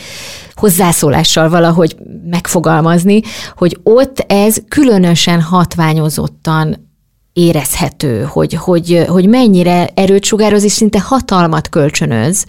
[0.55, 1.97] hozzászólással valahogy
[2.31, 3.21] megfogalmazni,
[3.57, 6.93] hogy ott ez különösen hatványozottan
[7.33, 12.45] érezhető, hogy, hogy, hogy mennyire erőt sugároz, és szinte hatalmat kölcsönöz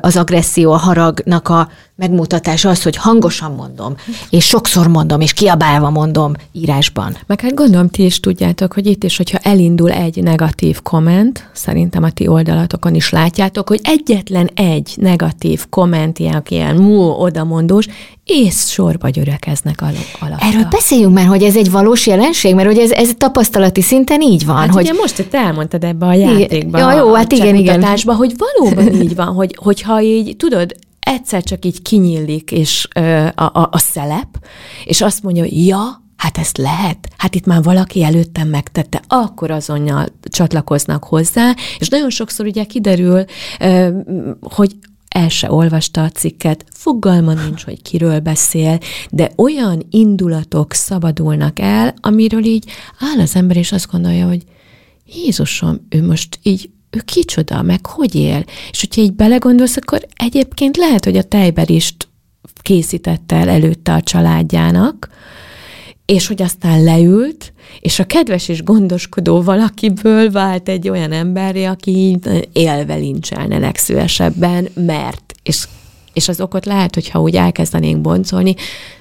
[0.00, 1.68] az agresszió, a haragnak a
[1.98, 3.94] megmutatása az, hogy hangosan mondom,
[4.30, 7.16] és sokszor mondom, és kiabálva mondom írásban.
[7.26, 12.02] Meg hát gondolom, ti is tudjátok, hogy itt is, hogyha elindul egy negatív komment, szerintem
[12.02, 17.86] a ti oldalatokon is látjátok, hogy egyetlen egy negatív komment, ilyen, ilyen mú, odamondós,
[18.24, 20.40] és sorba györekeznek alatt.
[20.40, 24.46] Erről beszéljünk már, hogy ez egy valós jelenség, mert hogy ez, ez tapasztalati szinten így
[24.46, 24.56] van.
[24.56, 24.82] Hát hogy...
[24.82, 26.78] ugye most te elmondtad ebbe a játékba.
[26.78, 27.84] Ja, jó, hát igen, igen.
[28.04, 33.44] hogy valóban így van, hogy, hogyha így, tudod, egyszer csak így kinyílik és ö, a,
[33.44, 34.46] a, a szelep,
[34.84, 39.50] és azt mondja, hogy ja, hát ezt lehet, hát itt már valaki előttem megtette, akkor
[39.50, 43.24] azonnal csatlakoznak hozzá, és nagyon sokszor ugye kiderül,
[43.60, 43.88] ö,
[44.40, 44.76] hogy
[45.08, 48.78] el se olvasta a cikket, fogalma nincs, hogy kiről beszél,
[49.10, 52.64] de olyan indulatok szabadulnak el, amiről így
[52.98, 54.44] áll az ember, és azt gondolja, hogy
[55.06, 58.44] Jézusom, ő most így ő kicsoda, meg hogy él.
[58.70, 62.08] És hogyha így belegondolsz, akkor egyébként lehet, hogy a tejberist
[62.62, 65.08] készítette el előtte a családjának,
[66.04, 72.18] és hogy aztán leült, és a kedves és gondoskodó valakiből vált egy olyan emberi, aki
[72.52, 75.64] élve lincselne legszívesebben, mert, és,
[76.12, 78.54] és az okot lehet, hogyha úgy elkezdenénk boncolni,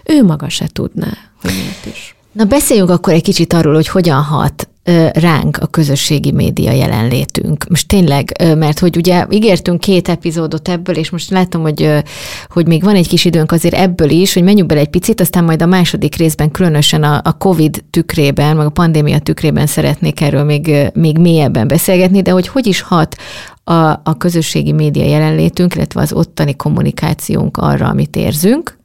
[0.04, 2.17] ő maga se tudná, hogy miért is.
[2.38, 4.70] Na beszéljünk akkor egy kicsit arról, hogy hogyan hat
[5.14, 7.66] ránk a közösségi média jelenlétünk.
[7.70, 12.04] Most tényleg, mert hogy ugye ígértünk két epizódot ebből, és most látom, hogy,
[12.50, 15.44] hogy még van egy kis időnk azért ebből is, hogy menjünk bele egy picit, aztán
[15.44, 20.44] majd a második részben különösen a, a COVID tükrében, meg a pandémia tükrében szeretnék erről
[20.44, 23.16] még, még mélyebben beszélgetni, de hogy hogy is hat
[23.64, 28.78] a, a közösségi média jelenlétünk, illetve az ottani kommunikációnk arra, amit érzünk,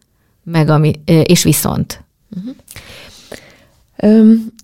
[0.44, 2.04] meg ami, és viszont.
[2.36, 2.54] Uh-huh.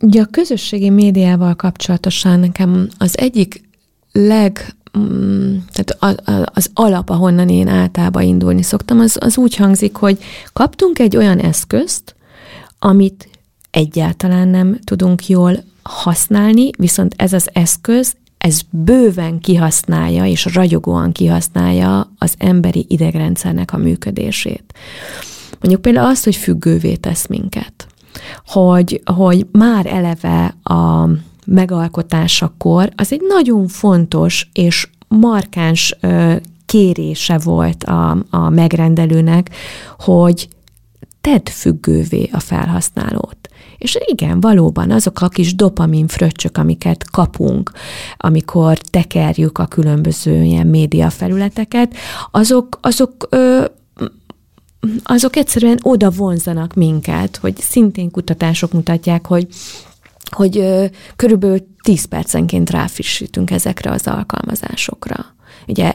[0.00, 3.68] Ugye a közösségi médiával kapcsolatosan nekem az egyik
[4.12, 6.18] leg, mm, tehát
[6.54, 10.18] az alap, ahonnan én általában indulni szoktam, az, az úgy hangzik, hogy
[10.52, 12.14] kaptunk egy olyan eszközt,
[12.78, 13.28] amit
[13.70, 22.12] egyáltalán nem tudunk jól használni, viszont ez az eszköz, ez bőven kihasználja, és ragyogóan kihasználja
[22.18, 24.74] az emberi idegrendszernek a működését.
[25.60, 27.86] Mondjuk például azt, hogy függővé tesz minket
[28.46, 31.08] hogy, hogy már eleve a
[31.46, 35.96] megalkotásakor az egy nagyon fontos és markáns
[36.66, 39.50] kérése volt a, a megrendelőnek,
[39.98, 40.48] hogy
[41.20, 43.36] tedd függővé a felhasználót.
[43.78, 47.70] És igen, valóban azok a kis dopamin fröccsök, amiket kapunk,
[48.16, 51.94] amikor tekerjük a különböző ilyen média felületeket,
[52.30, 53.64] azok, azok ö,
[55.02, 59.46] azok egyszerűen oda vonzanak minket, hogy szintén kutatások mutatják, hogy
[60.30, 60.64] hogy
[61.16, 65.26] körülbelül 10 percenként ráfrissítünk ezekre az alkalmazásokra.
[65.66, 65.92] Ugye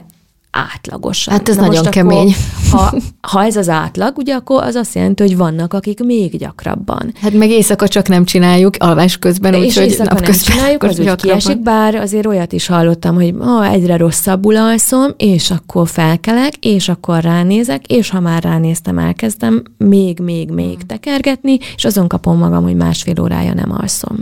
[0.54, 1.34] átlagosan.
[1.34, 2.34] Hát ez Na nagyon kemény.
[2.70, 7.12] ha, ha ez az átlag, ugye akkor az azt jelenti, hogy vannak, akik még gyakrabban.
[7.20, 11.94] Hát meg éjszaka csak nem csináljuk, alvás közben, úgyhogy nem csináljuk, az úgy kiesik, bár
[11.94, 17.86] azért olyat is hallottam, hogy ha egyre rosszabbul alszom, és akkor felkelek, és akkor ránézek,
[17.86, 20.86] és ha már ránéztem, elkezdem még, még, még hmm.
[20.86, 24.16] tekergetni, és azon kapom magam, hogy másfél órája nem alszom.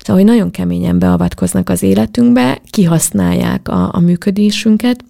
[0.00, 5.04] Szóval, hogy nagyon keményen beavatkoznak az életünkbe, kihasználják a, a működésünket,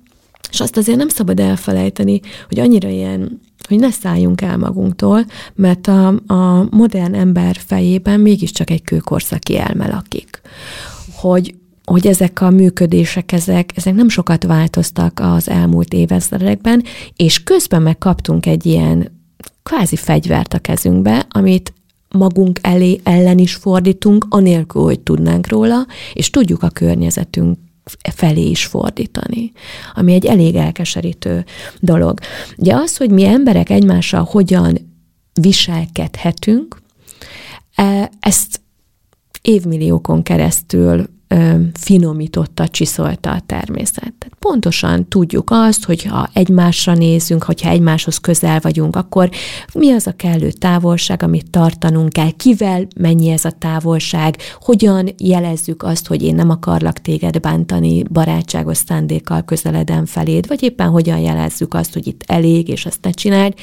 [0.51, 5.25] és azt azért nem szabad elfelejteni, hogy annyira ilyen, hogy ne szálljunk el magunktól,
[5.55, 10.41] mert a, a modern ember fejében mégiscsak egy kőkorszaki elme lakik.
[11.15, 16.83] Hogy, hogy ezek a működések, ezek, ezek nem sokat változtak az elmúlt évezredekben,
[17.17, 19.17] és közben megkaptunk egy ilyen
[19.63, 21.73] kvázi fegyvert a kezünkbe, amit
[22.09, 27.59] magunk elé ellen is fordítunk, anélkül, hogy tudnánk róla, és tudjuk a környezetünk
[28.15, 29.53] felé is fordítani,
[29.95, 31.45] ami egy elég elkeserítő
[31.81, 32.19] dolog.
[32.57, 34.97] Ugye az, hogy mi emberek egymással hogyan
[35.41, 36.83] viselkedhetünk,
[37.75, 38.61] e, ezt
[39.43, 41.09] évmilliókon keresztül
[41.75, 44.15] finomította, csiszolta a természet.
[44.19, 49.31] Tehát pontosan tudjuk azt, hogy ha egymásra nézünk, hogyha egymáshoz közel vagyunk, akkor
[49.75, 55.83] mi az a kellő távolság, amit tartanunk kell, kivel mennyi ez a távolság, hogyan jelezzük
[55.83, 61.75] azt, hogy én nem akarlak téged bántani, barátságos szándékkal közeledem feléd, vagy éppen hogyan jelezzük
[61.75, 63.55] azt, hogy itt elég, és ezt ne csináld.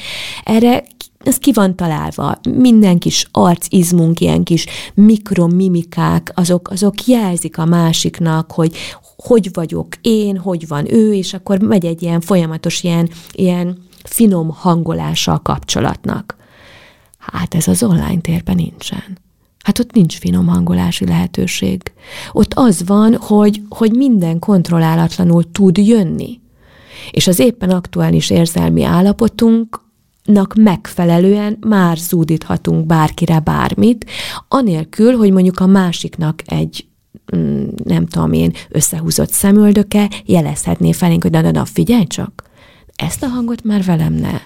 [0.44, 0.84] Erre
[1.24, 2.38] ez ki van találva.
[2.54, 8.76] Minden kis arcizmunk, ilyen kis mikromimikák, azok, azok jelzik a másiknak, hogy
[9.16, 14.48] hogy vagyok én, hogy van ő, és akkor megy egy ilyen folyamatos, ilyen, ilyen finom
[14.50, 16.36] hangolása a kapcsolatnak.
[17.18, 19.18] Hát ez az online térben nincsen.
[19.64, 21.82] Hát ott nincs finom hangolási lehetőség.
[22.32, 26.40] Ott az van, hogy, hogy minden kontrollálatlanul tud jönni.
[27.10, 29.80] És az éppen aktuális érzelmi állapotunk
[30.26, 34.06] nak megfelelően már zúdíthatunk bárkire bármit,
[34.48, 36.86] anélkül, hogy mondjuk a másiknak egy
[37.36, 42.42] mm, nem tudom én, összehúzott szemöldöke jelezhetné felénk, hogy na, na, na, figyelj csak,
[42.96, 44.40] ezt a hangot már velem ne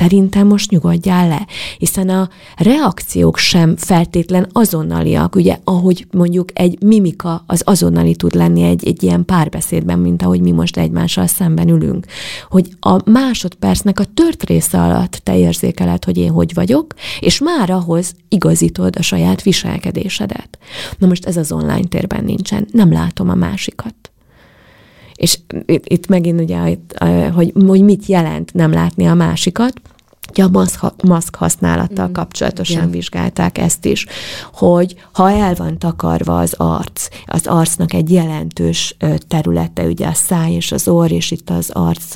[0.00, 1.46] szerintem most nyugodjál le,
[1.78, 8.62] hiszen a reakciók sem feltétlen azonnaliak, ugye, ahogy mondjuk egy mimika az azonnali tud lenni
[8.62, 12.06] egy, egy ilyen párbeszédben, mint ahogy mi most egymással szemben ülünk,
[12.48, 17.70] hogy a másodpercnek a tört része alatt te érzékeled, hogy én hogy vagyok, és már
[17.70, 20.58] ahhoz igazítod a saját viselkedésedet.
[20.98, 23.94] Na most ez az online térben nincsen, nem látom a másikat.
[25.20, 26.58] És itt, itt megint ugye,
[27.34, 29.72] hogy, hogy mit jelent nem látni a másikat,
[30.34, 32.12] a maszk, maszk használattal mm.
[32.12, 32.90] kapcsolatosan yeah.
[32.90, 34.06] vizsgálták ezt is,
[34.52, 38.96] hogy ha el van takarva az arc, az arcnak egy jelentős
[39.28, 42.14] területe, ugye a száj és az orr, és itt az arc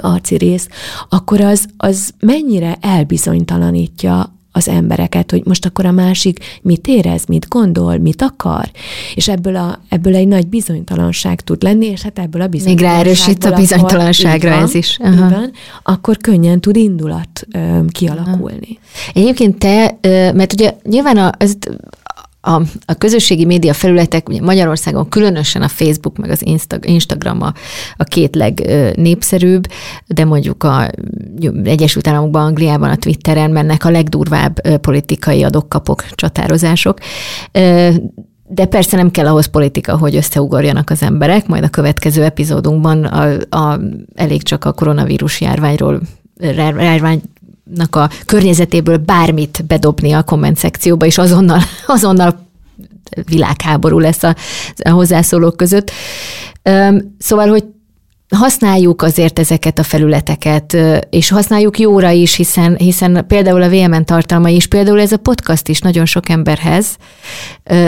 [0.00, 0.68] arci rész,
[1.08, 7.48] akkor az, az mennyire elbizonytalanítja az embereket, hogy most akkor a másik mit érez, mit
[7.48, 8.70] gondol, mit akar,
[9.14, 12.98] és ebből, a, ebből egy nagy bizonytalanság tud lenni, és hát ebből a bizonytalanságból...
[12.98, 14.98] Még ráerősít a bizonytalanságra van, ez is.
[15.02, 15.28] Aha.
[15.28, 15.50] Van,
[15.82, 18.78] akkor könnyen tud indulat ö, kialakulni.
[18.82, 19.10] Aha.
[19.14, 19.98] Egyébként te,
[20.32, 21.52] mert ugye nyilván a, ez,
[22.40, 26.46] a, a közösségi média felületek, ugye Magyarországon különösen a Facebook meg az
[26.80, 27.52] Instagram a,
[27.96, 29.66] a két legnépszerűbb,
[30.06, 30.90] de mondjuk a
[31.64, 36.98] Egyesült Államokban, Angliában, a Twitteren mennek a legdurvább politikai adokkapok, csatározások.
[38.48, 43.36] De persze nem kell ahhoz politika, hogy összeugorjanak az emberek, majd a következő epizódunkban a,
[43.56, 43.80] a,
[44.14, 46.00] elég csak a koronavírus járványról
[46.38, 47.22] járvány
[47.90, 52.48] a környezetéből bármit bedobni a komment szekcióba, és azonnal, azonnal
[53.28, 54.36] világháború lesz a,
[54.84, 55.90] a hozzászólók között.
[57.18, 57.64] Szóval, hogy
[58.30, 60.76] használjuk azért ezeket a felületeket,
[61.10, 65.68] és használjuk jóra is, hiszen, hiszen például a VMN tartalmai is, például ez a podcast
[65.68, 66.96] is nagyon sok emberhez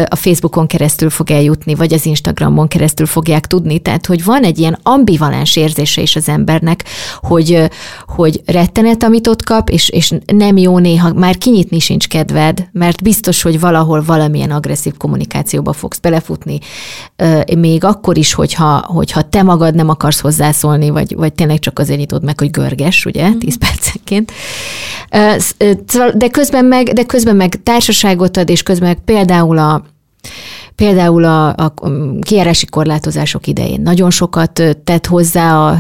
[0.09, 4.59] a Facebookon keresztül fog eljutni, vagy az Instagramon keresztül fogják tudni, tehát hogy van egy
[4.59, 6.85] ilyen ambivalens érzése is az embernek,
[7.21, 7.71] hogy,
[8.07, 13.03] hogy rettenet, amit ott kap, és, és nem jó néha, már kinyitni sincs kedved, mert
[13.03, 16.59] biztos, hogy valahol valamilyen agresszív kommunikációba fogsz belefutni,
[17.57, 21.99] még akkor is, hogyha, hogyha te magad nem akarsz hozzászólni, vagy, vagy tényleg csak azért
[21.99, 24.33] nyitod meg, hogy görges, ugye, 10 perc egészenként.
[25.87, 29.85] Szóval, de közben meg, de közben meg társaságot ad, és közben meg például a
[30.75, 31.75] Például a, a
[32.21, 35.79] kiárási korlátozások idején nagyon sokat tett hozzá a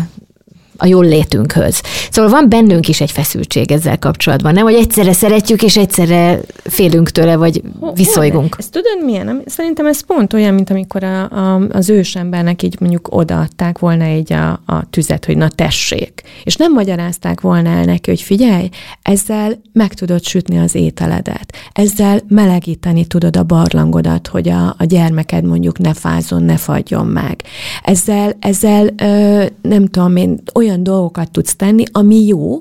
[0.83, 1.83] a jól létünkhöz.
[2.11, 4.65] Szóval van bennünk is egy feszültség ezzel kapcsolatban, nem?
[4.65, 7.63] Hogy egyszerre szeretjük, és egyszerre félünk tőle, vagy
[7.95, 8.57] viszolygunk.
[8.59, 9.43] Ezt tudod milyen?
[9.47, 14.33] Szerintem ez pont olyan, mint amikor a, a, az ősembernek így mondjuk odaadták volna egy
[14.33, 16.23] a, a tüzet, hogy na tessék.
[16.45, 18.69] És nem magyarázták volna el neki, hogy figyelj,
[19.03, 21.57] ezzel meg tudod sütni az ételedet.
[21.73, 27.43] Ezzel melegíteni tudod a barlangodat, hogy a, a gyermeked mondjuk ne fázon, ne fagyjon meg.
[27.83, 32.59] Ezzel, ezzel ö, nem tudom én, olyan olyan dolgokat tudsz tenni, ami jó,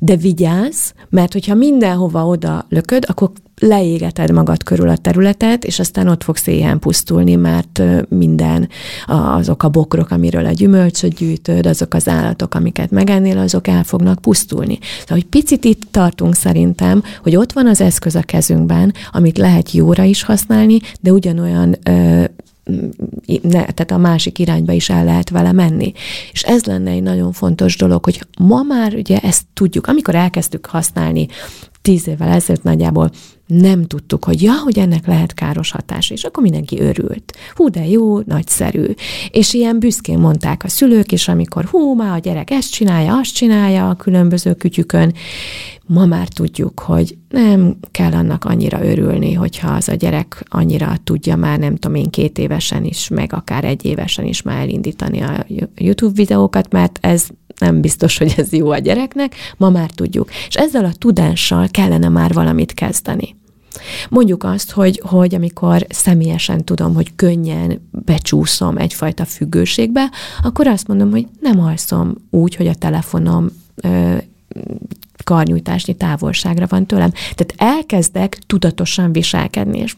[0.00, 6.08] de vigyázz, mert hogyha mindenhova oda lököd, akkor leégeted magad körül a területet, és aztán
[6.08, 8.68] ott fogsz éhen pusztulni, mert minden
[9.06, 14.18] azok a bokrok, amiről a gyümölcsöt gyűjtöd, azok az állatok, amiket megennél, azok el fognak
[14.18, 14.78] pusztulni.
[15.00, 19.72] Szóval, hogy picit itt tartunk szerintem, hogy ott van az eszköz a kezünkben, amit lehet
[19.72, 22.24] jóra is használni, de ugyanolyan ö,
[23.42, 25.92] ne, tehát a másik irányba is el lehet vele menni.
[26.32, 30.66] És ez lenne egy nagyon fontos dolog, hogy ma már ugye ezt tudjuk, amikor elkezdtük
[30.66, 31.26] használni
[31.88, 33.10] tíz évvel ezelőtt nagyjából
[33.46, 37.36] nem tudtuk, hogy ja, hogy ennek lehet káros hatása, és akkor mindenki örült.
[37.54, 38.86] Hú, de jó, nagyszerű.
[39.30, 43.34] És ilyen büszkén mondták a szülők, és amikor hú, már a gyerek ezt csinálja, azt
[43.34, 45.14] csinálja a különböző kütyükön,
[45.86, 51.36] ma már tudjuk, hogy nem kell annak annyira örülni, hogyha az a gyerek annyira tudja
[51.36, 55.46] már, nem tudom én, két évesen is, meg akár egy évesen is már elindítani a
[55.74, 57.28] YouTube videókat, mert ez
[57.58, 60.30] nem biztos, hogy ez jó a gyereknek, ma már tudjuk.
[60.48, 63.36] És ezzel a tudással kellene már valamit kezdeni.
[64.08, 70.10] Mondjuk azt, hogy, hogy amikor személyesen tudom, hogy könnyen becsúszom egyfajta függőségbe,
[70.42, 74.16] akkor azt mondom, hogy nem alszom úgy, hogy a telefonom ö,
[75.28, 77.10] karnyújtásnyi távolságra van tőlem.
[77.10, 79.94] Tehát elkezdek tudatosan viselkedni, és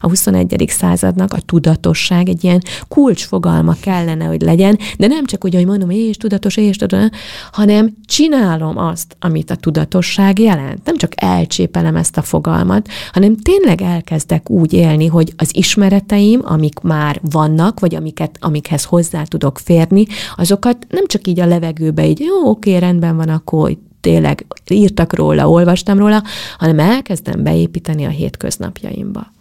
[0.00, 0.64] a 21.
[0.68, 5.90] századnak a tudatosság egy ilyen kulcsfogalma kellene, hogy legyen, de nem csak úgy, hogy mondom,
[5.90, 7.18] és tudatos, és tudatos,
[7.52, 10.84] hanem csinálom azt, amit a tudatosság jelent.
[10.84, 16.80] Nem csak elcsépelem ezt a fogalmat, hanem tényleg elkezdek úgy élni, hogy az ismereteim, amik
[16.80, 20.06] már vannak, vagy amiket, amikhez hozzá tudok férni,
[20.36, 25.48] azokat nem csak így a levegőbe, így jó, oké, rendben van, akkor tényleg írtak róla,
[25.48, 26.22] olvastam róla,
[26.58, 29.32] hanem elkezdem beépíteni a hétköznapjaimba.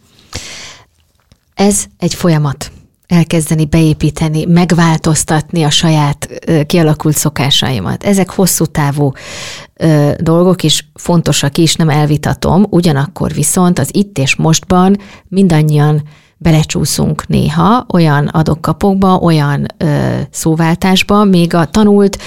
[1.54, 2.72] Ez egy folyamat
[3.12, 6.28] elkezdeni beépíteni, megváltoztatni a saját
[6.66, 8.04] kialakult szokásaimat.
[8.04, 9.12] Ezek hosszú távú
[9.74, 14.98] ö, dolgok, és fontosak is, nem elvitatom, ugyanakkor viszont az itt és mostban
[15.28, 16.02] mindannyian
[16.38, 22.18] belecsúszunk néha olyan adokkapokba, olyan ö, szóváltásba, még a tanult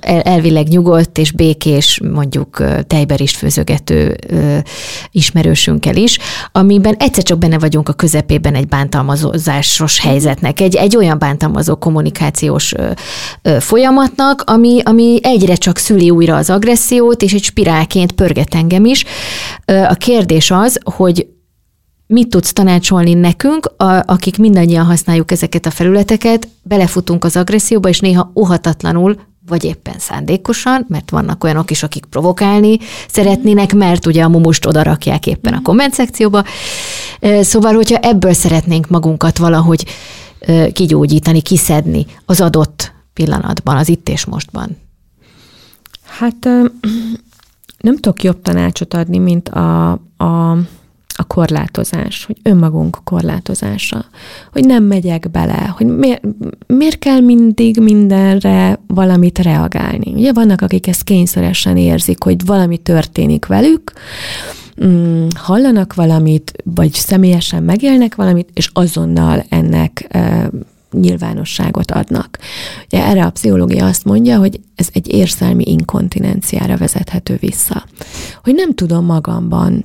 [0.00, 4.16] elvileg nyugodt és békés, mondjuk tejber főzögető
[5.10, 6.18] ismerősünkkel is,
[6.52, 12.74] amiben egyszer csak benne vagyunk a közepében egy bántalmazásos helyzetnek, egy, egy olyan bántalmazó kommunikációs
[13.58, 19.04] folyamatnak, ami, ami egyre csak szüli újra az agressziót, és egy spirálként pörget engem is.
[19.64, 21.26] A kérdés az, hogy
[22.06, 28.00] mit tudsz tanácsolni nekünk, a, akik mindannyian használjuk ezeket a felületeket, belefutunk az agresszióba, és
[28.00, 29.16] néha óhatatlanul
[29.46, 32.78] vagy éppen szándékosan, mert vannak olyanok is, akik provokálni
[33.08, 35.64] szeretnének, mert ugye a mumust oda rakják éppen a mhm.
[35.64, 36.44] komment szekcióba.
[37.40, 39.86] Szóval, hogyha ebből szeretnénk magunkat valahogy
[40.72, 44.76] kigyógyítani, kiszedni az adott pillanatban, az itt és mostban.
[46.04, 46.44] Hát
[47.78, 50.56] nem tudok jobb tanácsot adni, mint a, a
[51.16, 54.04] a korlátozás, hogy önmagunk korlátozása,
[54.52, 56.22] hogy nem megyek bele, hogy miért,
[56.66, 60.12] miért kell mindig mindenre valamit reagálni.
[60.14, 63.92] Ugye vannak, akik ezt kényszeresen érzik, hogy valami történik velük,
[64.84, 70.50] mm, hallanak valamit, vagy személyesen megélnek valamit, és azonnal ennek e,
[70.92, 72.38] nyilvánosságot adnak.
[72.84, 77.84] Ugye erre a pszichológia azt mondja, hogy ez egy érzelmi inkontinenciára vezethető vissza.
[78.42, 79.84] Hogy nem tudom magamban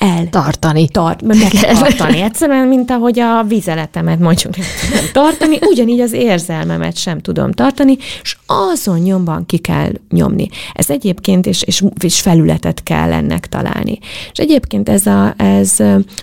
[0.00, 0.28] el.
[0.28, 0.88] Tartani.
[0.88, 2.20] Tart, megtartani.
[2.20, 7.96] Egyszerűen, mint ahogy a vizeletemet mondjuk nem tudom tartani, ugyanígy az érzelmemet sem tudom tartani,
[8.22, 10.48] és azon nyomban ki kell nyomni.
[10.72, 13.98] Ez egyébként, és, és, és felületet kell ennek találni.
[14.32, 15.76] És egyébként ez, a, ez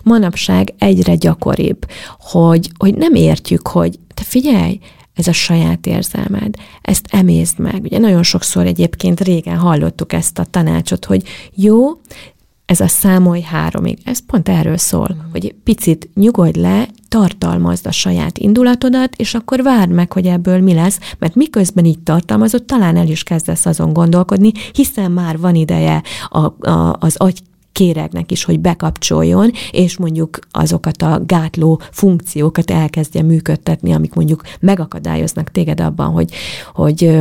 [0.03, 1.85] manapság egyre gyakoribb,
[2.19, 4.79] hogy, hogy nem értjük, hogy te figyelj,
[5.13, 7.83] ez a saját érzelmed, ezt emészd meg.
[7.83, 11.23] Ugye nagyon sokszor egyébként régen hallottuk ezt a tanácsot, hogy
[11.55, 11.89] jó,
[12.67, 15.31] ez a számolj háromig, ez pont erről szól, mm.
[15.31, 20.73] hogy picit nyugodj le, tartalmazd a saját indulatodat, és akkor várd meg, hogy ebből mi
[20.73, 26.03] lesz, mert miközben így tartalmazod, talán el is kezdesz azon gondolkodni, hiszen már van ideje
[26.29, 27.41] a, a, az agy
[27.71, 35.51] kéregnek is, hogy bekapcsoljon, és mondjuk azokat a gátló funkciókat elkezdje működtetni, amik mondjuk megakadályoznak
[35.51, 36.31] téged abban, hogy,
[36.73, 37.17] hogy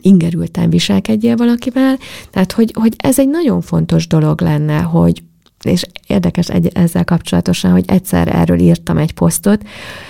[0.00, 1.98] ingerülten viselkedjél valakivel.
[2.30, 5.22] Tehát, hogy, hogy ez egy nagyon fontos dolog lenne, hogy
[5.64, 9.62] és érdekes egy, ezzel kapcsolatosan, hogy egyszer erről írtam egy posztot,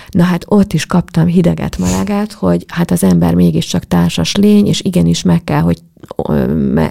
[0.09, 4.81] na hát ott is kaptam hideget, melegát, hogy hát az ember mégiscsak társas lény, és
[4.81, 5.77] igenis meg kell, hogy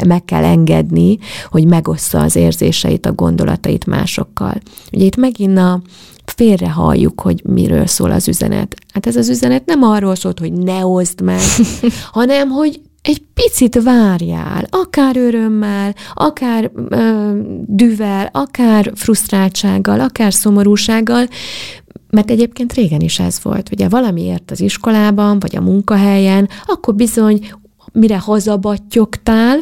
[0.06, 1.18] meg kell engedni,
[1.50, 4.54] hogy megossza az érzéseit, a gondolatait másokkal.
[4.92, 5.82] Ugye itt megint a
[6.24, 8.76] félre halljuk, hogy miről szól az üzenet.
[8.92, 11.40] Hát ez az üzenet nem arról szólt, hogy ne oszd meg,
[12.18, 17.30] hanem, hogy egy picit várjál, akár örömmel, akár ö,
[17.66, 21.26] düvel, akár frusztráltsággal, akár szomorúsággal,
[22.10, 23.70] mert egyébként régen is ez volt.
[23.72, 27.50] Ugye valamiért az iskolában, vagy a munkahelyen, akkor bizony,
[27.92, 29.58] mire hazabattyogtál,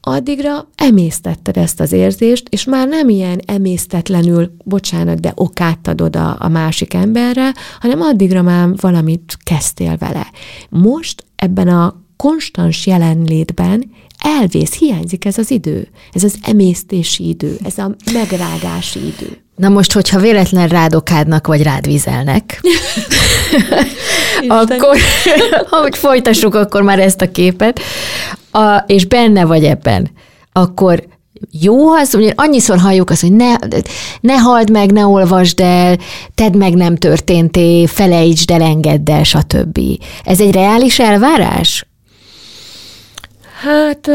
[0.00, 6.36] addigra emésztetted ezt az érzést, és már nem ilyen emésztetlenül, bocsánat, de okát adod a,
[6.38, 10.26] a másik emberre, hanem addigra már valamit kezdtél vele.
[10.68, 17.78] Most ebben a konstans jelenlétben elvész, hiányzik ez az idő, ez az emésztési idő, ez
[17.78, 19.40] a megrágási idő.
[19.56, 22.60] Na most, hogyha véletlen rádokádnak, vagy rád vizelnek,
[24.48, 24.96] akkor,
[25.82, 27.80] hogy folytassuk akkor már ezt a képet,
[28.50, 30.10] a, és benne vagy ebben,
[30.52, 31.06] akkor
[31.50, 33.54] jó az, ugye annyiszor halljuk azt, hogy ne,
[34.20, 35.98] ne halld meg, ne olvasd el,
[36.34, 39.80] tedd meg, nem történté, felejtsd el, engedd el, stb.
[40.24, 41.86] Ez egy reális elvárás?
[43.66, 44.10] Hát...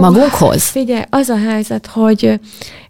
[0.00, 0.64] Magunkhoz?
[0.64, 2.40] Figyelj, az a helyzet, hogy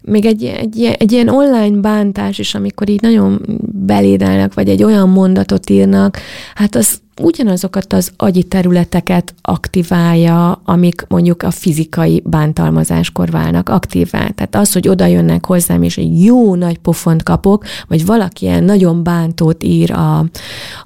[0.07, 3.41] még egy, egy, egy ilyen online bántás is, amikor így nagyon
[3.85, 6.17] belédelnek, vagy egy olyan mondatot írnak,
[6.55, 14.27] hát az ugyanazokat az agyi területeket aktiválja, amik mondjuk a fizikai bántalmazáskor válnak aktivá.
[14.27, 18.63] Tehát az, hogy oda jönnek hozzám, és egy jó nagy pofont kapok, vagy valaki ilyen
[18.63, 20.25] nagyon bántót ír a,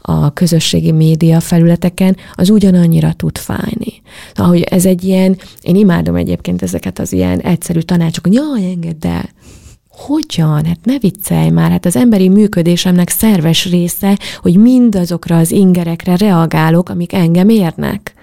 [0.01, 4.01] a közösségi média felületeken, az ugyanannyira tud fájni.
[4.33, 9.29] Ahogy ez egy ilyen, én imádom egyébként ezeket az ilyen egyszerű tanácsokat, jaj, engedd el,
[10.05, 10.65] hogyan?
[10.65, 16.89] Hát ne viccelj már, hát az emberi működésemnek szerves része, hogy mindazokra az ingerekre reagálok,
[16.89, 18.13] amik engem érnek.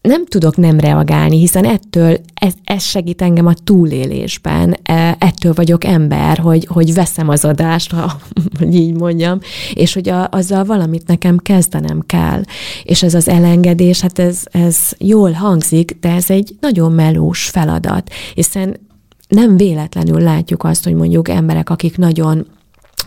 [0.00, 5.84] Nem tudok nem reagálni, hiszen ettől ez, ez segít engem a túlélésben, e, ettől vagyok
[5.84, 8.20] ember, hogy, hogy veszem az adást, ha
[8.58, 9.38] hogy így mondjam,
[9.74, 12.42] és hogy a, azzal valamit nekem kezdenem kell.
[12.82, 18.10] És ez az elengedés, hát ez, ez jól hangzik, de ez egy nagyon melós feladat,
[18.34, 18.76] hiszen
[19.28, 22.46] nem véletlenül látjuk azt, hogy mondjuk emberek, akik nagyon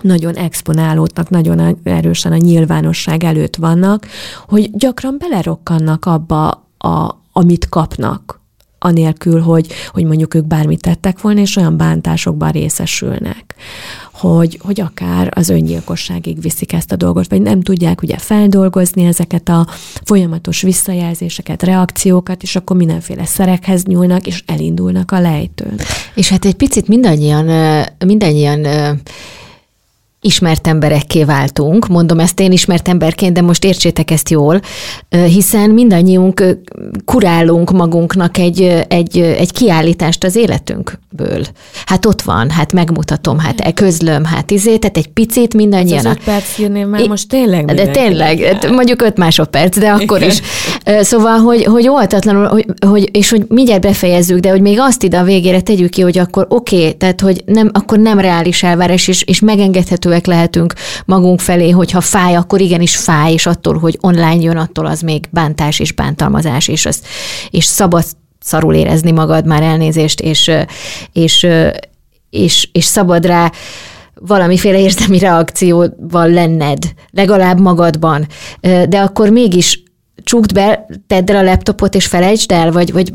[0.01, 4.07] nagyon exponálódnak, nagyon erősen a nyilvánosság előtt vannak,
[4.47, 6.47] hogy gyakran belerokkannak abba,
[6.77, 8.41] a, amit kapnak
[8.79, 13.55] anélkül, hogy, hogy mondjuk ők bármit tettek volna, és olyan bántásokban részesülnek
[14.21, 19.49] hogy, hogy akár az öngyilkosságig viszik ezt a dolgot, vagy nem tudják ugye feldolgozni ezeket
[19.49, 19.67] a
[20.03, 25.79] folyamatos visszajelzéseket, reakciókat, és akkor mindenféle szerekhez nyúlnak, és elindulnak a lejtőn.
[26.15, 27.45] És hát egy picit mindannyian,
[28.05, 28.67] mindannyian
[30.21, 34.61] ismert emberekké váltunk, mondom ezt én ismert emberként, de most értsétek ezt jól,
[35.09, 36.57] hiszen mindannyiunk
[37.05, 41.45] kurálunk magunknak egy, egy, egy kiállítást az életünkből.
[41.85, 45.97] Hát ott van, hát megmutatom, hát közlöm, hát izé, tehát egy picit mindannyian.
[45.97, 49.89] Ez az öt perc írném már most tényleg De tényleg, hát mondjuk öt másodperc, de
[49.89, 50.41] akkor is.
[50.99, 55.17] Szóval, hogy, hogy óhatatlanul, hogy, hogy, és hogy mindjárt befejezzük, de hogy még azt ide
[55.17, 59.07] a végére tegyük ki, hogy akkor oké, okay, tehát hogy nem, akkor nem reális elvárás,
[59.07, 60.73] és, és megengedhető elérhetőek lehetünk
[61.05, 65.27] magunk felé, hogyha fáj, akkor igenis fáj, és attól, hogy online jön, attól az még
[65.31, 67.01] bántás és bántalmazás, és, az,
[67.49, 68.03] és szabad
[68.39, 70.51] szarul érezni magad, már elnézést, és,
[71.13, 71.47] és,
[72.29, 73.51] és, és szabad rá
[74.13, 78.27] valamiféle érzelmi reakcióval lenned, legalább magadban,
[78.61, 79.83] de akkor mégis
[80.23, 83.11] csukd be, tedd el a laptopot, és felejtsd el, vagy, vagy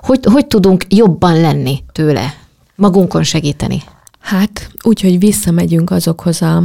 [0.00, 2.34] hogy, hogy tudunk jobban lenni tőle,
[2.76, 3.82] magunkon segíteni?
[4.24, 6.62] Hát úgy, hogy visszamegyünk azokhoz a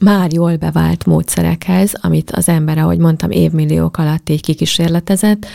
[0.00, 5.46] már jól bevált módszerekhez, amit az ember, ahogy mondtam, évmilliók alatt így kikísérletezett,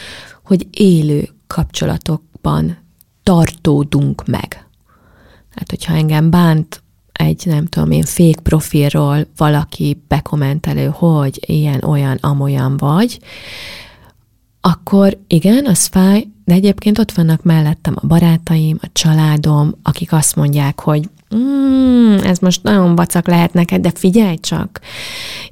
[0.43, 2.77] hogy élő kapcsolatokban
[3.23, 4.67] tartódunk meg.
[5.49, 12.17] Hát, hogyha engem bánt egy, nem tudom én, fék profilról valaki bekommentelő, hogy ilyen, olyan,
[12.21, 13.19] amolyan vagy,
[14.61, 20.35] akkor igen, az fáj, de egyébként ott vannak mellettem a barátaim, a családom, akik azt
[20.35, 24.79] mondják, hogy mm, ez most nagyon vacak lehet neked, de figyelj csak,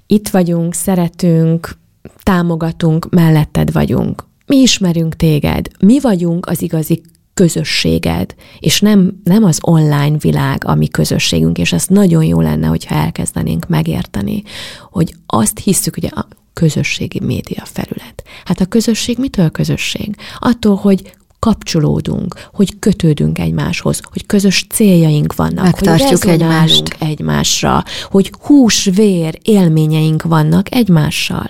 [0.07, 1.79] itt vagyunk, szeretünk,
[2.23, 4.23] támogatunk, melletted vagyunk.
[4.45, 7.01] Mi ismerünk téged, mi vagyunk az igazi
[7.33, 12.67] közösséged, és nem, nem az online világ a mi közösségünk, és ez nagyon jó lenne,
[12.67, 14.43] hogyha elkezdenénk megérteni,
[14.89, 18.23] hogy azt hiszük, hogy a közösségi média felület.
[18.45, 20.15] Hát a közösség mitől közösség?
[20.39, 26.95] Attól, hogy kapcsolódunk, hogy kötődünk egymáshoz, hogy közös céljaink vannak, Megtartjuk hogy egymást.
[26.99, 31.49] egymásra, hogy hús-vér élményeink vannak egymással.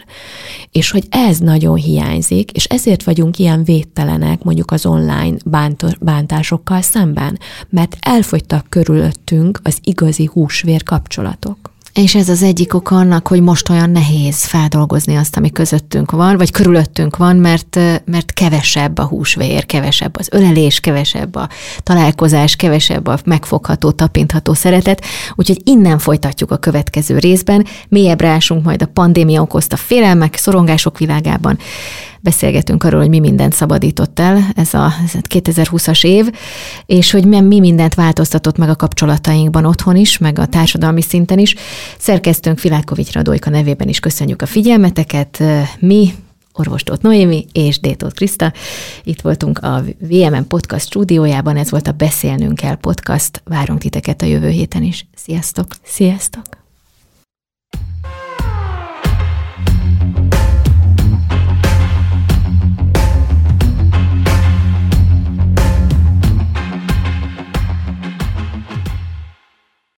[0.71, 6.81] És hogy ez nagyon hiányzik, és ezért vagyunk ilyen védtelenek mondjuk az online bánt- bántásokkal
[6.81, 7.39] szemben,
[7.69, 11.70] mert elfogytak körülöttünk az igazi húsvér kapcsolatok.
[11.93, 16.37] És ez az egyik oka annak, hogy most olyan nehéz feldolgozni azt, ami közöttünk van,
[16.37, 21.49] vagy körülöttünk van, mert, mert kevesebb a húsvér, kevesebb az ölelés, kevesebb a
[21.83, 25.05] találkozás, kevesebb a megfogható, tapintható szeretet.
[25.35, 27.65] Úgyhogy innen folytatjuk a következő részben.
[27.87, 31.57] Mélyebbre ásunk majd a pandémia okozta félelmek, szorongások világában
[32.21, 34.93] beszélgetünk arról, hogy mi mindent szabadított el ez a
[35.29, 36.31] 2020-as év,
[36.85, 41.55] és hogy mi mindent változtatott meg a kapcsolatainkban otthon is, meg a társadalmi szinten is.
[41.97, 45.43] Szerkesztőnk Vilákovics Radójka nevében is köszönjük a figyelmeteket.
[45.79, 46.13] Mi
[46.53, 48.53] Orvostót Noémi és Détót Kriszta.
[49.03, 53.41] Itt voltunk a VMN Podcast stúdiójában, ez volt a Beszélnünk kell podcast.
[53.45, 55.05] Várunk titeket a jövő héten is.
[55.15, 55.67] Sziasztok!
[55.83, 56.60] Sziasztok!